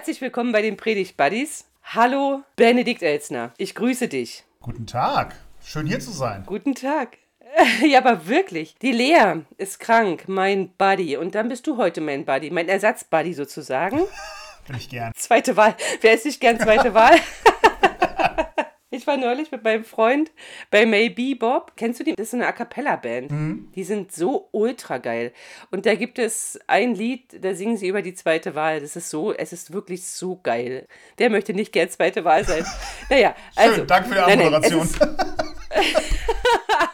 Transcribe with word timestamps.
Herzlich 0.00 0.22
willkommen 0.22 0.50
bei 0.50 0.62
den 0.62 0.78
Predigt 0.78 1.18
Buddies. 1.18 1.66
Hallo, 1.84 2.40
Benedikt 2.56 3.02
Elsner. 3.02 3.52
Ich 3.58 3.74
grüße 3.74 4.08
dich. 4.08 4.44
Guten 4.62 4.86
Tag. 4.86 5.36
Schön 5.62 5.86
hier 5.86 6.00
zu 6.00 6.10
sein. 6.10 6.42
Guten 6.46 6.74
Tag. 6.74 7.18
Ja, 7.84 7.98
aber 7.98 8.26
wirklich. 8.26 8.76
Die 8.80 8.92
Lea 8.92 9.42
ist 9.58 9.78
krank, 9.78 10.24
mein 10.26 10.70
Buddy. 10.78 11.18
Und 11.18 11.34
dann 11.34 11.50
bist 11.50 11.66
du 11.66 11.76
heute 11.76 12.00
mein 12.00 12.24
Buddy, 12.24 12.50
mein 12.50 12.70
Ersatzbuddy 12.70 13.34
sozusagen. 13.34 13.98
Bin 14.66 14.76
ich 14.76 14.88
gern. 14.88 15.12
Zweite 15.14 15.54
Wahl. 15.58 15.76
Wer 16.00 16.14
ist 16.14 16.24
nicht 16.24 16.40
gern 16.40 16.58
zweite 16.58 16.94
Wahl? 16.94 17.20
Ich 18.92 19.06
war 19.06 19.16
neulich 19.16 19.52
mit 19.52 19.62
meinem 19.62 19.84
Freund 19.84 20.32
bei 20.72 20.84
Maybe 20.84 21.36
Bob. 21.36 21.74
Kennst 21.76 22.00
du 22.00 22.04
die? 22.04 22.16
Das 22.16 22.24
ist 22.24 22.30
so 22.32 22.36
eine 22.36 22.48
A 22.48 22.52
Cappella-Band. 22.52 23.30
Die 23.76 23.84
sind 23.84 24.10
so 24.10 24.48
ultra 24.50 24.98
geil. 24.98 25.32
Und 25.70 25.86
da 25.86 25.94
gibt 25.94 26.18
es 26.18 26.58
ein 26.66 26.96
Lied, 26.96 27.44
da 27.44 27.54
singen 27.54 27.76
sie 27.76 27.86
über 27.86 28.02
die 28.02 28.14
zweite 28.14 28.56
Wahl. 28.56 28.80
Das 28.80 28.96
ist 28.96 29.08
so, 29.08 29.32
es 29.32 29.52
ist 29.52 29.72
wirklich 29.72 30.04
so 30.04 30.40
geil. 30.42 30.88
Der 31.20 31.30
möchte 31.30 31.54
nicht 31.54 31.72
gern 31.72 31.88
zweite 31.88 32.24
Wahl 32.24 32.44
sein. 32.44 32.66
Naja, 33.08 33.34
also. 33.56 33.76
Schön, 33.76 33.86
danke 33.86 34.08
für 34.08 34.14
die 34.14 34.20
nein, 34.20 34.38
nein, 34.38 34.62
es 34.62 34.72
Anmoderation. 34.72 34.88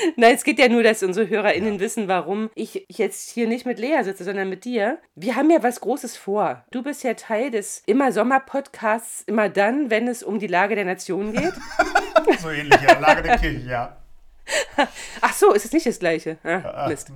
Nein, 0.16 0.34
es 0.34 0.44
geht 0.44 0.58
ja 0.58 0.68
nur, 0.68 0.82
dass 0.82 1.02
unsere 1.02 1.28
HörerInnen 1.28 1.80
wissen, 1.80 2.08
warum 2.08 2.50
ich 2.54 2.86
jetzt 2.88 3.30
hier 3.30 3.46
nicht 3.46 3.66
mit 3.66 3.78
Lea 3.78 4.02
sitze, 4.02 4.24
sondern 4.24 4.48
mit 4.48 4.64
dir. 4.64 4.98
Wir 5.14 5.36
haben 5.36 5.50
ja 5.50 5.62
was 5.62 5.80
Großes 5.80 6.16
vor. 6.16 6.64
Du 6.70 6.82
bist 6.82 7.02
ja 7.04 7.14
Teil 7.14 7.50
des 7.50 7.82
immer 7.86 8.12
Sommer-Podcasts, 8.12 9.22
immer 9.26 9.48
dann, 9.48 9.90
wenn 9.90 10.08
es 10.08 10.22
um 10.22 10.38
die 10.38 10.46
Lage 10.46 10.74
der 10.74 10.84
Nation 10.84 11.32
geht. 11.32 11.52
so 12.40 12.50
ähnlich, 12.50 12.80
ja. 12.80 12.98
Lage 12.98 13.22
der 13.22 13.38
Kirche, 13.38 13.68
ja. 13.68 13.99
Ach 15.20 15.32
so, 15.34 15.52
ist 15.52 15.64
es 15.64 15.72
nicht 15.72 15.86
das 15.86 15.98
Gleiche? 15.98 16.38
Ah, 16.44 16.60
Ah, 16.84 16.88
Mist. 16.88 17.12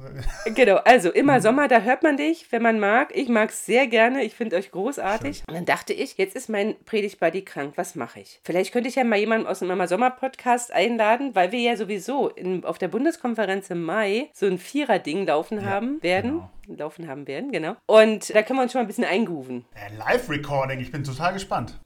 Genau, 0.54 0.76
also 0.76 1.10
immer 1.10 1.40
Sommer, 1.40 1.68
da 1.68 1.80
hört 1.80 2.02
man 2.02 2.16
dich, 2.16 2.46
wenn 2.50 2.62
man 2.62 2.78
mag. 2.80 3.10
Ich 3.14 3.28
mag 3.28 3.50
es 3.50 3.64
sehr 3.66 3.86
gerne, 3.86 4.22
ich 4.22 4.34
finde 4.34 4.56
euch 4.56 4.70
großartig. 4.70 5.42
Und 5.48 5.54
dann 5.54 5.64
dachte 5.64 5.92
ich, 5.92 6.16
jetzt 6.18 6.36
ist 6.36 6.48
mein 6.48 6.76
Predigt-Buddy 6.84 7.42
krank, 7.42 7.74
was 7.76 7.94
mache 7.94 8.20
ich? 8.20 8.40
Vielleicht 8.44 8.72
könnte 8.72 8.88
ich 8.88 8.94
ja 8.96 9.04
mal 9.04 9.18
jemanden 9.18 9.46
aus 9.46 9.60
dem 9.60 9.70
immer 9.70 9.88
Sommer-Podcast 9.88 10.72
einladen, 10.72 11.34
weil 11.34 11.52
wir 11.52 11.60
ja 11.60 11.76
sowieso 11.76 12.28
in, 12.28 12.64
auf 12.64 12.78
der 12.78 12.88
Bundeskonferenz 12.88 13.70
im 13.70 13.82
Mai 13.82 14.28
so 14.32 14.46
ein 14.46 14.58
Vierer-Ding 14.58 15.26
laufen 15.26 15.64
haben 15.64 16.02
werden. 16.02 16.42
Laufen 16.66 17.08
haben 17.08 17.26
werden, 17.26 17.52
genau. 17.52 17.76
Und 17.86 18.34
da 18.34 18.42
können 18.42 18.58
wir 18.58 18.62
uns 18.62 18.72
schon 18.72 18.80
mal 18.80 18.84
ein 18.84 18.88
bisschen 18.88 19.04
eingrooven. 19.04 19.64
Äh, 19.74 19.94
Live-Recording, 19.98 20.80
ich 20.80 20.90
bin 20.90 21.04
total 21.04 21.32
gespannt. 21.34 21.78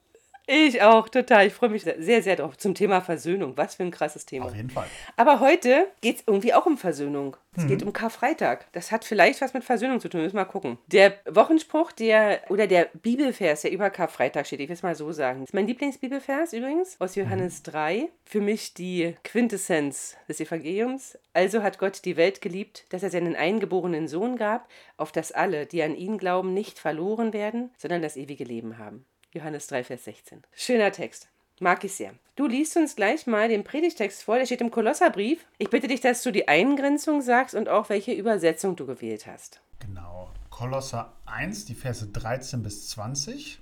Ich 0.51 0.81
auch, 0.81 1.11
total. 1.11 1.47
Ich 1.47 1.53
freue 1.53 1.69
mich 1.69 1.83
sehr, 1.83 2.23
sehr 2.23 2.37
drauf. 2.37 2.57
Zum 2.57 2.75
Thema 2.75 3.03
Versöhnung. 3.03 3.53
Was 3.57 3.75
für 3.75 3.83
ein 3.83 3.91
krasses 3.91 4.25
Thema. 4.25 4.47
Auf 4.47 4.55
jeden 4.57 4.71
Fall. 4.71 4.87
Aber 5.15 5.41
heute 5.41 5.89
geht 6.01 6.17
es 6.17 6.23
irgendwie 6.27 6.55
auch 6.55 6.65
um 6.65 6.79
Versöhnung. 6.79 7.37
Es 7.55 7.67
geht 7.67 7.83
um 7.83 7.93
Karfreitag. 7.93 8.67
Das 8.73 8.91
hat 8.91 9.05
vielleicht 9.05 9.43
was 9.43 9.53
mit 9.53 9.65
Versöhnung 9.65 10.01
zu 10.01 10.09
tun. 10.09 10.23
Müssen 10.23 10.37
wir 10.37 10.45
mal 10.45 10.51
gucken. 10.51 10.79
Der 10.87 11.15
Wochenspruch, 11.29 11.93
der 11.93 12.41
oder 12.49 12.67
der 12.67 12.89
Bibelvers, 12.95 13.63
der 13.63 13.73
über 13.73 13.91
Karfreitag 13.91 14.47
steht, 14.47 14.61
ich 14.61 14.69
will 14.69 14.75
es 14.75 14.83
mal 14.83 14.95
so 14.95 15.13
sagen, 15.13 15.43
ist 15.43 15.53
mein 15.53 15.67
Lieblingsbibelvers 15.67 16.55
übrigens 16.55 16.97
aus 16.99 17.17
Johannes 17.17 17.65
3. 17.65 18.09
Für 18.25 18.41
mich 18.41 18.75
die 18.75 19.17
Quintessenz 19.25 20.17
des 20.29 20.41
Evangeliums. 20.41 21.19
Also 21.35 21.63
hat 21.63 21.79
Gott 21.79 22.05
die 22.05 22.17
Welt 22.17 22.41
geliebt, 22.41 22.85
dass 22.91 23.03
er 23.03 23.11
seinen 23.11 23.37
eingeborenen 23.37 24.09
Sohn 24.09 24.37
gab, 24.37 24.69
auf 24.97 25.13
dass 25.13 25.33
alle, 25.33 25.67
die 25.67 25.83
an 25.83 25.95
ihn 25.95 26.17
glauben, 26.17 26.55
nicht 26.55 26.79
verloren 26.79 27.33
werden, 27.33 27.71
sondern 27.77 28.03
das 28.03 28.17
ewige 28.17 28.45
Leben 28.45 28.79
haben. 28.79 29.05
Johannes 29.33 29.67
3, 29.67 29.85
Vers 29.85 30.05
16. 30.05 30.43
Schöner 30.55 30.93
Text. 30.93 31.29
Mag 31.61 31.83
ich 31.85 31.93
sehr. 31.93 32.15
Du 32.37 32.47
liest 32.47 32.77
uns 32.77 32.95
gleich 32.97 33.27
mal 33.27 33.49
den 33.49 33.65
Predigtext 33.65 34.23
vor, 34.23 34.39
der 34.39 34.47
steht 34.47 34.61
im 34.61 34.71
Kolosserbrief. 34.71 35.45
Ich 35.59 35.71
bitte 35.71 35.89
dich, 35.89 36.01
dass 36.01 36.23
du 36.23 36.31
die 36.31 36.47
Eingrenzung 36.47 37.21
sagst 37.21 37.55
und 37.55 37.69
auch 37.69 37.89
welche 37.89 38.13
Übersetzung 38.13 38.77
du 38.77 38.87
gewählt 38.87 39.27
hast. 39.27 39.61
Genau. 39.81 40.31
Kolosser 40.51 41.13
1, 41.27 41.67
die 41.67 41.75
Verse 41.75 42.07
13 42.07 42.63
bis 42.63 42.89
20. 42.91 43.61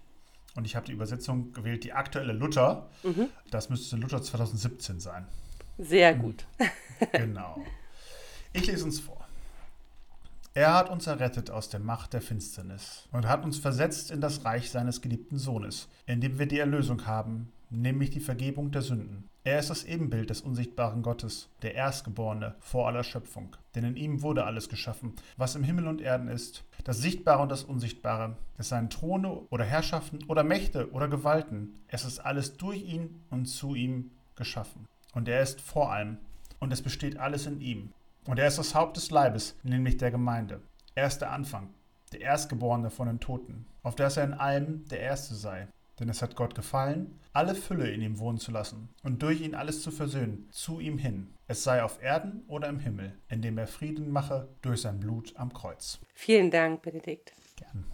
Und 0.57 0.65
ich 0.65 0.77
habe 0.77 0.87
die 0.87 0.93
Übersetzung 0.93 1.53
gewählt, 1.53 1.85
die 1.85 1.93
aktuelle 1.93 2.33
Luther. 2.33 2.89
Das 3.51 3.69
müsste 3.71 3.97
Luther 3.97 4.23
2017 4.23 5.01
sein. 5.01 5.27
Sehr 5.79 6.15
gut. 6.15 6.47
Genau. 7.13 7.63
Ich 8.55 8.67
lese 8.67 8.87
uns 8.87 9.01
vor. 9.01 9.26
Er 10.57 10.73
hat 10.73 10.89
uns 10.89 11.07
errettet 11.07 11.51
aus 11.51 11.69
der 11.69 11.81
Macht 11.81 12.15
der 12.15 12.23
Finsternis 12.23 13.07
und 13.13 13.29
hat 13.29 13.45
uns 13.45 13.59
versetzt 13.59 14.11
in 14.11 14.23
das 14.23 14.47
Reich 14.47 14.71
seines 14.71 15.03
geliebten 15.03 15.37
Sohnes, 15.37 15.87
in 16.07 16.23
dem 16.23 16.39
wir 16.39 16.47
die 16.47 16.59
Erlösung 16.59 17.05
haben, 17.05 17.53
nämlich 17.69 18.09
die 18.09 18.21
Vergebung 18.21 18.71
der 18.71 18.81
Sünden. 18.81 19.29
Er 19.45 19.59
ist 19.59 19.69
das 19.69 19.85
Ebenbild 19.85 20.31
des 20.31 20.41
unsichtbaren 20.41 21.03
Gottes, 21.03 21.51
der 21.61 21.75
Erstgeborene 21.75 22.55
vor 22.59 22.87
aller 22.87 23.05
Schöpfung. 23.05 23.55
Denn 23.75 23.85
in 23.85 23.97
ihm 23.97 24.23
wurde 24.23 24.47
alles 24.47 24.71
geschaffen, 24.71 25.13
was 25.37 25.57
im 25.57 25.63
Himmel 25.63 25.89
und 25.89 26.01
Erden 26.01 26.29
ist, 26.29 26.65
das 26.85 27.03
Sichtbare 27.03 27.43
und 27.43 27.51
das 27.51 27.63
Unsichtbare, 27.63 28.39
es 28.57 28.71
seien 28.71 28.89
Throne 28.89 29.29
oder 29.51 29.67
Herrschaften 29.67 30.25
oder 30.27 30.43
Mächte 30.43 30.91
oder 30.91 31.09
Gewalten. 31.09 31.75
Es 31.87 32.07
ist 32.07 32.21
alles 32.21 32.57
durch 32.57 32.83
ihn 32.83 33.21
und 33.29 33.45
zu 33.45 33.75
ihm 33.75 34.11
geschaffen. 34.37 34.87
Und 35.13 35.29
er 35.29 35.43
ist 35.43 35.61
vor 35.61 35.93
allem, 35.93 36.17
und 36.61 36.73
es 36.73 36.81
besteht 36.81 37.19
alles 37.19 37.45
in 37.45 37.61
ihm. 37.61 37.93
Und 38.27 38.39
er 38.39 38.49
ist 38.49 38.59
das 38.59 38.75
Haupt 38.75 38.97
des 38.97 39.11
Leibes, 39.11 39.57
nämlich 39.63 39.97
der 39.99 40.11
Gemeinde. 40.11 40.61
Er 40.95 41.07
ist 41.07 41.19
der 41.19 41.31
Anfang, 41.31 41.73
der 42.13 42.23
Erstgeborene 42.23 42.91
von 42.91 43.07
den 43.07 43.21
Toten, 43.21 43.67
auf 43.83 43.95
dass 43.95 44.17
er 44.17 44.25
in 44.25 44.35
allem 44.35 44.85
der 44.89 45.01
Erste 45.01 45.35
sei. 45.35 45.69
Denn 45.99 46.09
es 46.09 46.21
hat 46.21 46.37
Gott 46.37 46.55
gefallen, 46.55 47.19
alle 47.33 47.55
Fülle 47.55 47.91
in 47.91 48.03
ihm 48.03 48.19
wohnen 48.19 48.39
zu 48.39 48.51
lassen 48.51 48.89
und 49.03 49.23
durch 49.23 49.41
ihn 49.41 49.55
alles 49.55 49.83
zu 49.83 49.91
versöhnen, 49.91 50.49
zu 50.51 50.81
ihm 50.81 50.99
hin. 50.99 51.33
Es 51.49 51.65
sei 51.65 51.83
auf 51.83 52.03
Erden 52.03 52.43
oder 52.49 52.69
im 52.69 52.81
Himmel, 52.81 53.15
indem 53.29 53.57
er 53.57 53.67
Frieden 53.67 54.11
mache 54.11 54.49
durch 54.61 54.83
sein 54.83 55.01
Blut 55.01 55.33
am 55.37 55.53
Kreuz. 55.53 55.99
Vielen 56.13 56.51
Dank, 56.51 56.83
Benedikt. 56.83 57.33
Gern. 57.57 57.85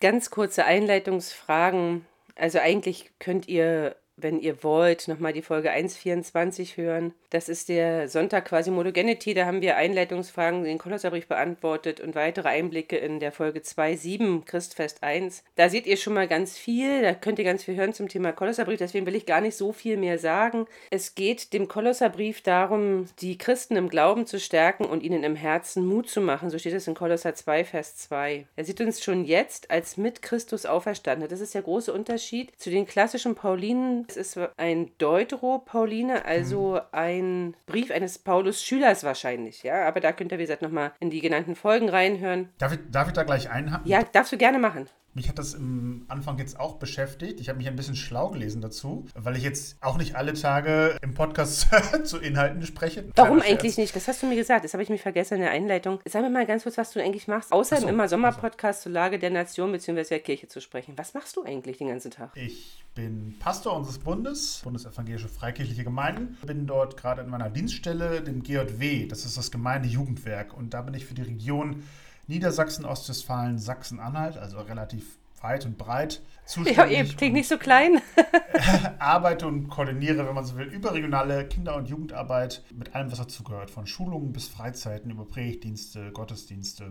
Ganz 0.00 0.30
kurze 0.30 0.64
Einleitungsfragen. 0.64 2.06
Also 2.34 2.58
eigentlich 2.58 3.12
könnt 3.20 3.46
ihr, 3.46 3.94
wenn 4.16 4.38
ihr 4.38 4.62
wollt, 4.62 5.08
nochmal 5.08 5.32
die 5.32 5.42
Folge 5.42 5.72
1.24 5.72 6.76
hören. 6.76 7.14
Das 7.30 7.48
ist 7.48 7.68
der 7.68 8.08
Sonntag 8.08 8.44
quasi 8.44 8.70
Modogenity. 8.70 9.34
Da 9.34 9.44
haben 9.44 9.60
wir 9.60 9.76
Einleitungsfragen 9.76 10.60
in 10.60 10.64
den 10.66 10.78
Kolosserbrief 10.78 11.26
beantwortet 11.26 12.00
und 12.00 12.14
weitere 12.14 12.48
Einblicke 12.48 12.96
in 12.96 13.18
der 13.18 13.32
Folge 13.32 13.60
2.7 13.60 14.44
Christfest 14.44 15.02
1. 15.02 15.42
Da 15.56 15.68
seht 15.68 15.86
ihr 15.86 15.96
schon 15.96 16.14
mal 16.14 16.28
ganz 16.28 16.56
viel. 16.56 17.02
Da 17.02 17.12
könnt 17.14 17.40
ihr 17.40 17.44
ganz 17.44 17.64
viel 17.64 17.74
hören 17.74 17.92
zum 17.92 18.08
Thema 18.08 18.32
Kolosserbrief. 18.32 18.78
Deswegen 18.78 19.06
will 19.06 19.16
ich 19.16 19.26
gar 19.26 19.40
nicht 19.40 19.56
so 19.56 19.72
viel 19.72 19.96
mehr 19.96 20.18
sagen. 20.18 20.66
Es 20.90 21.16
geht 21.16 21.52
dem 21.52 21.66
Kolosserbrief 21.66 22.40
darum, 22.40 23.06
die 23.20 23.36
Christen 23.36 23.74
im 23.76 23.88
Glauben 23.88 24.26
zu 24.26 24.38
stärken 24.38 24.84
und 24.84 25.02
ihnen 25.02 25.24
im 25.24 25.34
Herzen 25.34 25.84
Mut 25.84 26.08
zu 26.08 26.20
machen. 26.20 26.50
So 26.50 26.58
steht 26.58 26.74
es 26.74 26.86
in 26.86 26.94
Kolosser 26.94 27.34
2, 27.34 27.64
Vers 27.64 27.96
2. 27.96 28.46
Er 28.54 28.64
sieht 28.64 28.80
uns 28.80 29.02
schon 29.02 29.24
jetzt 29.24 29.72
als 29.72 29.96
mit 29.96 30.22
Christus 30.22 30.66
auferstanden. 30.66 31.28
Das 31.28 31.40
ist 31.40 31.54
der 31.54 31.62
große 31.62 31.92
Unterschied 31.92 32.52
zu 32.60 32.70
den 32.70 32.86
klassischen 32.86 33.34
Paulinen. 33.34 34.03
Es 34.10 34.16
ist 34.16 34.38
ein 34.56 34.90
Deutero-Pauline, 34.98 36.24
also 36.24 36.80
ein 36.92 37.56
Brief 37.66 37.90
eines 37.90 38.18
Paulus-Schülers 38.18 39.04
wahrscheinlich. 39.04 39.62
Ja, 39.62 39.86
aber 39.86 40.00
da 40.00 40.12
könnt 40.12 40.32
ihr, 40.32 40.38
wie 40.38 40.42
gesagt, 40.42 40.62
nochmal 40.62 40.92
in 41.00 41.10
die 41.10 41.20
genannten 41.20 41.56
Folgen 41.56 41.88
reinhören. 41.88 42.50
Darf 42.58 42.72
ich, 42.72 42.80
darf 42.90 43.08
ich 43.08 43.14
da 43.14 43.22
gleich 43.22 43.50
einhaken? 43.50 43.86
Ja, 43.88 44.02
darfst 44.12 44.32
du 44.32 44.36
gerne 44.36 44.58
machen. 44.58 44.88
Mich 45.14 45.28
hat 45.28 45.38
das 45.38 45.54
im 45.54 46.06
Anfang 46.08 46.38
jetzt 46.38 46.58
auch 46.58 46.74
beschäftigt. 46.76 47.38
Ich 47.40 47.48
habe 47.48 47.58
mich 47.58 47.68
ein 47.68 47.76
bisschen 47.76 47.94
schlau 47.94 48.30
gelesen 48.30 48.60
dazu, 48.60 49.06
weil 49.14 49.36
ich 49.36 49.44
jetzt 49.44 49.76
auch 49.80 49.96
nicht 49.96 50.16
alle 50.16 50.32
Tage 50.32 50.98
im 51.02 51.14
Podcast 51.14 51.68
zu 52.04 52.18
Inhalten 52.18 52.66
spreche. 52.66 53.04
Warum 53.14 53.38
Kleiner 53.38 53.52
eigentlich 53.52 53.74
Scherz. 53.74 53.76
nicht? 53.78 53.96
Das 53.96 54.08
hast 54.08 54.22
du 54.22 54.26
mir 54.26 54.34
gesagt. 54.34 54.64
Das 54.64 54.72
habe 54.72 54.82
ich 54.82 54.88
mich 54.88 55.02
vergessen 55.02 55.34
in 55.34 55.40
der 55.42 55.52
Einleitung. 55.52 56.00
Sag 56.04 56.22
mir 56.22 56.30
mal 56.30 56.46
ganz 56.46 56.64
kurz, 56.64 56.76
was 56.78 56.90
du 56.92 57.00
eigentlich 57.00 57.28
machst. 57.28 57.52
Außer 57.52 57.76
so, 57.76 57.84
im 57.84 57.94
immer 57.94 58.08
Sommer-Podcast 58.08 58.82
zur 58.82 58.90
Lage 58.90 59.20
der 59.20 59.30
Nation 59.30 59.70
bzw. 59.70 60.02
der 60.02 60.18
Kirche 60.20 60.48
zu 60.48 60.60
sprechen. 60.60 60.94
Was 60.96 61.14
machst 61.14 61.36
du 61.36 61.44
eigentlich 61.44 61.78
den 61.78 61.88
ganzen 61.88 62.10
Tag? 62.10 62.32
Ich 62.34 62.84
bin 62.96 63.36
Pastor 63.38 63.76
unseres 63.76 63.98
Bundes, 63.98 64.62
Bundesevangelische 64.64 65.28
Freikirchliche 65.28 65.84
Gemeinden. 65.84 66.36
Bin 66.44 66.66
dort 66.66 66.96
gerade 66.96 67.22
in 67.22 67.28
meiner 67.28 67.50
Dienststelle, 67.50 68.20
dem 68.20 68.42
GJW, 68.42 69.06
das 69.06 69.24
ist 69.24 69.36
das 69.36 69.52
Gemeindejugendwerk. 69.52 70.54
Und 70.54 70.74
da 70.74 70.82
bin 70.82 70.94
ich 70.94 71.06
für 71.06 71.14
die 71.14 71.22
Region 71.22 71.84
Niedersachsen, 72.26 72.84
Ostwestfalen, 72.84 73.58
Sachsen-Anhalt, 73.58 74.36
also 74.36 74.58
relativ 74.58 75.18
weit 75.40 75.66
und 75.66 75.76
breit 75.76 76.22
Ja, 76.24 76.46
zuständig. 76.46 76.98
eben, 76.98 77.16
klingt 77.16 77.34
nicht 77.34 77.48
so 77.48 77.58
klein. 77.58 78.00
arbeite 78.98 79.46
und 79.46 79.68
koordiniere, 79.68 80.26
wenn 80.26 80.34
man 80.34 80.44
so 80.44 80.56
will, 80.56 80.66
überregionale 80.68 81.46
Kinder- 81.48 81.76
und 81.76 81.88
Jugendarbeit 81.88 82.62
mit 82.74 82.94
allem, 82.94 83.10
was 83.10 83.18
dazugehört. 83.18 83.70
Von 83.70 83.86
Schulungen 83.86 84.32
bis 84.32 84.48
Freizeiten, 84.48 85.10
über 85.10 85.26
Predigtdienste, 85.26 86.12
Gottesdienste. 86.12 86.90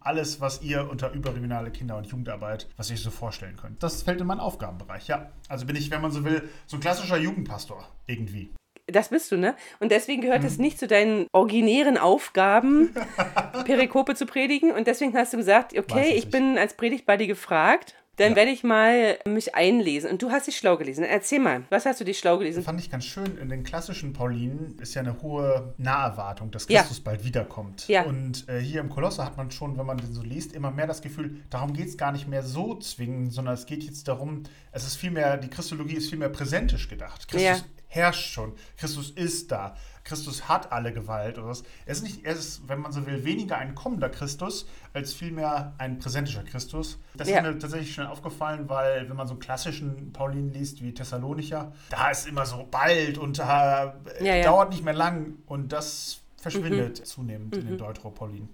Alles, 0.00 0.40
was 0.40 0.62
ihr 0.62 0.90
unter 0.90 1.12
überregionale 1.12 1.70
Kinder- 1.70 1.96
und 1.96 2.06
Jugendarbeit, 2.06 2.68
was 2.76 2.90
ihr 2.90 2.96
so 2.98 3.10
vorstellen 3.10 3.56
könnt. 3.56 3.82
Das 3.82 4.02
fällt 4.02 4.20
in 4.20 4.26
meinen 4.26 4.40
Aufgabenbereich, 4.40 5.08
ja. 5.08 5.30
Also 5.48 5.64
bin 5.66 5.76
ich, 5.76 5.90
wenn 5.90 6.02
man 6.02 6.10
so 6.12 6.24
will, 6.24 6.48
so 6.66 6.76
ein 6.76 6.80
klassischer 6.80 7.16
Jugendpastor 7.16 7.88
irgendwie. 8.06 8.52
Das 8.86 9.08
bist 9.08 9.32
du, 9.32 9.36
ne? 9.36 9.54
Und 9.80 9.90
deswegen 9.92 10.20
gehört 10.20 10.42
Mhm. 10.42 10.46
es 10.48 10.58
nicht 10.58 10.78
zu 10.78 10.86
deinen 10.86 11.26
originären 11.32 11.96
Aufgaben, 11.96 12.90
Perikope 13.64 14.14
zu 14.14 14.26
predigen. 14.26 14.72
Und 14.72 14.86
deswegen 14.86 15.14
hast 15.16 15.32
du 15.32 15.36
gesagt, 15.38 15.76
okay, 15.76 16.08
ich 16.10 16.24
ich 16.24 16.30
bin 16.30 16.58
als 16.58 16.74
Predigt 16.74 17.06
bei 17.06 17.16
dir 17.16 17.26
gefragt. 17.26 17.94
Dann 18.16 18.30
Ja. 18.30 18.36
werde 18.36 18.52
ich 18.52 18.62
mal 18.62 19.18
mich 19.26 19.56
einlesen. 19.56 20.08
Und 20.08 20.22
du 20.22 20.30
hast 20.30 20.46
dich 20.46 20.56
schlau 20.56 20.76
gelesen. 20.76 21.02
Erzähl 21.02 21.40
mal, 21.40 21.64
was 21.70 21.84
hast 21.84 21.98
du 22.00 22.04
dich 22.04 22.16
schlau 22.18 22.38
gelesen? 22.38 22.62
Fand 22.62 22.78
ich 22.78 22.88
ganz 22.88 23.04
schön. 23.06 23.38
In 23.38 23.48
den 23.48 23.64
klassischen 23.64 24.12
Paulinen 24.12 24.78
ist 24.80 24.94
ja 24.94 25.02
eine 25.02 25.20
hohe 25.20 25.74
Naherwartung, 25.78 26.52
dass 26.52 26.68
Ja. 26.68 26.80
Christus 26.82 27.00
bald 27.00 27.24
wiederkommt. 27.24 27.88
Ja. 27.88 28.04
Und 28.04 28.48
äh, 28.48 28.60
hier 28.60 28.80
im 28.82 28.88
Kolosser 28.88 29.24
hat 29.24 29.36
man 29.36 29.50
schon, 29.50 29.76
wenn 29.76 29.86
man 29.86 29.96
den 29.98 30.12
so 30.12 30.22
liest, 30.22 30.52
immer 30.54 30.70
mehr 30.70 30.86
das 30.86 31.02
Gefühl, 31.02 31.40
darum 31.50 31.72
geht 31.72 31.88
es 31.88 31.96
gar 31.98 32.12
nicht 32.12 32.28
mehr 32.28 32.44
so 32.44 32.76
zwingend, 32.76 33.32
sondern 33.32 33.54
es 33.54 33.66
geht 33.66 33.82
jetzt 33.82 34.06
darum, 34.06 34.44
es 34.70 34.86
ist 34.86 34.94
vielmehr, 34.94 35.36
die 35.36 35.48
Christologie 35.50 35.96
ist 35.96 36.08
vielmehr 36.10 36.28
präsentisch 36.28 36.88
gedacht. 36.88 37.26
Christus 37.26 37.42
Ja. 37.42 37.56
Herrscht 37.94 38.32
schon. 38.32 38.52
Christus 38.76 39.10
ist 39.10 39.50
da. 39.52 39.76
Christus 40.04 40.48
hat 40.48 40.70
alle 40.72 40.92
Gewalt. 40.92 41.38
Oder 41.38 41.46
was. 41.48 41.62
Er 41.86 41.92
ist 41.92 42.02
nicht, 42.02 42.24
er 42.26 42.32
ist, 42.34 42.68
wenn 42.68 42.80
man 42.80 42.92
so 42.92 43.06
will, 43.06 43.24
weniger 43.24 43.56
ein 43.56 43.74
kommender 43.74 44.10
Christus, 44.10 44.66
als 44.92 45.14
vielmehr 45.14 45.72
ein 45.78 45.98
präsentischer 45.98 46.42
Christus. 46.42 46.98
Das 47.14 47.28
Ja. 47.28 47.38
ist 47.38 47.42
mir 47.44 47.58
tatsächlich 47.58 47.94
schnell 47.94 48.08
aufgefallen, 48.08 48.68
weil 48.68 49.08
wenn 49.08 49.16
man 49.16 49.26
so 49.26 49.32
einen 49.34 49.40
klassischen 49.40 50.12
Paulinen 50.12 50.52
liest 50.52 50.82
wie 50.82 50.92
Thessalonicher, 50.92 51.72
da 51.88 52.10
ist 52.10 52.26
immer 52.26 52.44
so 52.44 52.66
bald 52.70 53.16
und 53.18 53.38
da 53.38 53.94
äh, 54.18 54.26
Ja, 54.26 54.34
ja. 54.36 54.42
dauert 54.44 54.70
nicht 54.70 54.84
mehr 54.84 54.92
lang 54.94 55.36
und 55.46 55.72
das 55.72 56.20
verschwindet 56.36 57.06
zunehmend 57.06 57.56
in 57.56 57.66
den 57.66 57.78
Deuteropaulinen. 57.78 58.50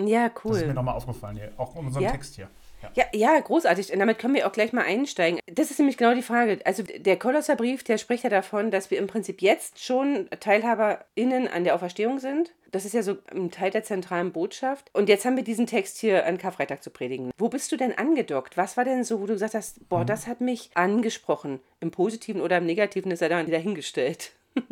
Ja, 0.00 0.28
Das 0.30 0.44
ist 0.44 0.62
mir 0.62 0.66
cool. 0.68 0.74
nochmal 0.74 0.96
aufgefallen 0.96 1.36
hier, 1.36 1.52
auch 1.56 1.76
in 1.76 1.86
unserem 1.86 2.02
Ja? 2.04 2.10
Text 2.10 2.34
hier. 2.34 2.48
Ja. 2.94 3.04
Ja, 3.12 3.38
großartig. 3.40 3.92
Und 3.92 3.98
damit 3.98 4.18
können 4.18 4.34
wir 4.34 4.46
auch 4.46 4.52
gleich 4.52 4.72
mal 4.72 4.84
einsteigen. 4.84 5.40
Das 5.46 5.70
ist 5.70 5.78
nämlich 5.78 5.96
genau 5.96 6.14
die 6.14 6.22
Frage. 6.22 6.58
Also 6.64 6.82
der 6.82 7.18
Kolosserbrief, 7.18 7.84
der 7.84 7.98
spricht 7.98 8.24
ja 8.24 8.30
davon, 8.30 8.70
dass 8.70 8.90
wir 8.90 8.98
im 8.98 9.06
Prinzip 9.06 9.42
jetzt 9.42 9.82
schon 9.82 10.28
TeilhaberInnen 10.40 11.48
an 11.48 11.64
der 11.64 11.74
Auferstehung 11.74 12.18
sind. 12.18 12.52
Das 12.72 12.84
ist 12.84 12.92
ja 12.92 13.02
so 13.02 13.16
ein 13.32 13.50
Teil 13.52 13.70
der 13.70 13.84
zentralen 13.84 14.32
Botschaft. 14.32 14.90
Und 14.92 15.08
jetzt 15.08 15.24
haben 15.24 15.36
wir 15.36 15.44
diesen 15.44 15.66
Text 15.66 15.98
hier 15.98 16.26
an 16.26 16.38
Karfreitag 16.38 16.82
zu 16.82 16.90
predigen. 16.90 17.30
Wo 17.38 17.48
bist 17.48 17.70
du 17.70 17.76
denn 17.76 17.96
angedockt? 17.96 18.56
Was 18.56 18.76
war 18.76 18.84
denn 18.84 19.04
so, 19.04 19.20
wo 19.20 19.26
du 19.26 19.34
gesagt 19.34 19.54
hast, 19.54 19.88
boah, 19.88 20.04
das 20.04 20.26
hat 20.26 20.40
mich 20.40 20.70
angesprochen? 20.74 21.60
Im 21.80 21.92
Positiven 21.92 22.40
oder 22.40 22.58
im 22.58 22.66
Negativen 22.66 23.12
ist 23.12 23.22
er 23.22 23.28
dann 23.28 23.50
dahingestellt. 23.50 24.32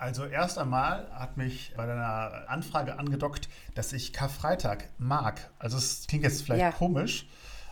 Also 0.00 0.26
erst 0.26 0.58
einmal 0.58 1.10
hat 1.12 1.36
mich 1.36 1.72
bei 1.76 1.84
deiner 1.84 2.44
Anfrage 2.46 3.00
angedockt, 3.00 3.48
dass 3.74 3.92
ich 3.92 4.12
Karfreitag 4.12 4.88
mag. 4.98 5.50
Also 5.58 5.76
es 5.76 6.06
klingt 6.06 6.22
jetzt 6.22 6.42
vielleicht 6.44 6.60
Ja. 6.60 6.70
komisch, 6.70 7.26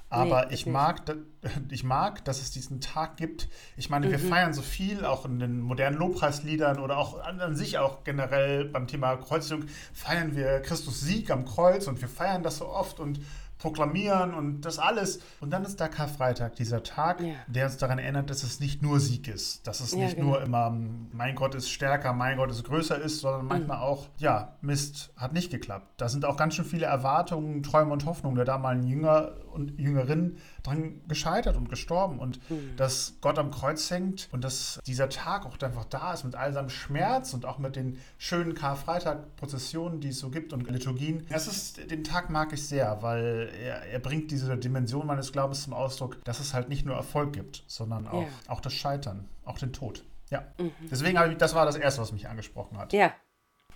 aber 0.09 0.47
Nee, 0.47 0.55
ich 0.55 0.67
mag, 0.67 1.03
ich 1.71 1.85
mag, 1.85 2.25
dass 2.25 2.41
es 2.41 2.51
diesen 2.51 2.81
Tag 2.81 3.17
gibt. 3.17 3.49
Ich 3.77 3.91
meine, 3.91 4.07
Mhm. 4.07 4.11
wir 4.13 4.19
feiern 4.19 4.53
so 4.55 4.63
viel, 4.63 5.05
auch 5.05 5.25
in 5.25 5.39
den 5.39 5.61
modernen 5.61 5.97
Lobpreisliedern 5.99 6.79
oder 6.79 6.97
auch 6.99 7.21
an, 7.23 7.41
an 7.41 7.57
sich 7.57 7.79
auch 7.79 8.05
generell 8.05 8.67
beim 8.67 8.87
Thema 8.87 9.17
Kreuzigung, 9.17 9.65
feiern 9.93 10.37
wir 10.37 10.61
Christus 10.61 11.01
Sieg 11.01 11.31
am 11.31 11.45
Kreuz 11.45 11.87
und 11.87 12.01
wir 12.01 12.09
feiern 12.09 12.43
das 12.43 12.59
so 12.59 12.69
oft 12.69 13.01
und 13.01 13.21
proklamieren 13.59 14.35
und 14.35 14.61
das 14.61 14.79
alles. 14.79 15.21
Und 15.41 15.51
dann 15.51 15.65
ist 15.65 15.81
da 15.81 15.89
Karfreitag, 15.89 16.57
dieser 16.57 16.83
Tag, 16.83 17.23
Ja. 17.23 17.35
der 17.47 17.65
uns 17.67 17.79
daran 17.79 17.99
erinnert, 17.99 18.29
dass 18.29 18.43
es 18.43 18.61
nicht 18.61 18.83
nur 18.83 19.01
Sieg 19.01 19.29
ist, 19.29 19.67
dass 19.67 19.81
es 19.81 19.93
Ja, 19.93 19.99
nicht 20.01 20.17
genau. 20.17 20.29
nur 20.33 20.43
immer 20.43 20.71
mein 21.13 21.35
Gott 21.35 21.55
ist 21.55 21.71
stärker, 21.71 22.13
mein 22.13 22.37
Gott 22.37 22.51
ist 22.51 22.65
größer 22.65 23.01
ist, 23.01 23.21
sondern 23.21 23.43
Mhm. 23.45 23.49
manchmal 23.49 23.79
auch, 23.79 24.09
ja, 24.19 24.57
Mist, 24.61 25.11
hat 25.17 25.33
nicht 25.33 25.51
geklappt. 25.51 25.87
Da 25.97 26.11
sind 26.11 26.27
auch 26.27 26.37
ganz 26.37 26.55
schön 26.55 26.67
viele 26.67 26.85
Erwartungen, 26.87 27.63
Träume 27.63 27.93
und 27.95 28.05
Hoffnungen 28.05 28.37
der 28.37 28.45
damaligen 28.45 28.87
Jünger 28.87 29.33
und 29.57 29.79
Jüngerinnen 29.79 30.37
dran 30.63 31.01
gescheitert 31.09 31.57
und 31.57 31.69
gestorben. 31.69 32.19
Und 32.21 32.39
Mhm. 32.51 32.77
dass 32.77 33.15
Gott 33.21 33.39
am 33.39 33.51
Kreuz 33.51 33.91
hängt 33.91 34.29
und 34.33 34.45
dass 34.45 34.79
dieser 34.87 35.09
Tag 35.09 35.45
auch 35.47 35.59
einfach 35.61 35.85
da 35.87 36.13
ist 36.13 36.25
mit 36.25 36.35
all 36.37 36.53
seinem 36.53 36.69
Schmerz 36.69 37.35
und 37.35 37.45
auch 37.47 37.59
mit 37.59 37.75
den 37.75 37.99
schönen 38.19 38.55
Karfreitag-Prozessionen, 38.55 40.01
die 40.01 40.09
es 40.09 40.19
so 40.19 40.31
gibt 40.31 40.53
und 40.53 40.69
Liturgien. 40.71 41.27
Das 41.29 41.47
ist, 41.47 41.91
den 41.91 42.05
Tag 42.05 42.31
mag 42.31 42.53
ich 42.53 42.67
sehr, 42.67 43.03
weil 43.03 43.51
er, 43.61 43.83
er 43.87 43.99
bringt 43.99 44.31
diese 44.31 44.57
Dimension 44.57 45.07
meines 45.07 45.33
Glaubens 45.33 45.63
zum 45.63 45.73
Ausdruck, 45.73 46.23
dass 46.25 46.41
es 46.41 46.55
halt 46.55 46.69
nicht 46.69 46.85
nur 46.87 46.97
Erfolg 46.97 47.33
gibt, 47.33 47.65
sondern 47.67 48.07
auch, 48.07 48.23
Ja. 48.23 48.29
auch 48.49 48.61
das 48.61 48.73
Scheitern, 48.75 49.29
auch 49.45 49.59
den 49.59 49.73
Tod. 49.73 50.05
Ja. 50.31 50.45
Mhm. 50.59 50.73
Deswegen 50.91 51.19
habe 51.19 51.33
ich, 51.33 51.39
das 51.39 51.55
war 51.55 51.67
das 51.67 51.77
Erste, 51.77 52.01
was 52.03 52.13
mich 52.13 52.29
angesprochen 52.29 52.79
hat. 52.79 52.93
Ja, 52.93 53.13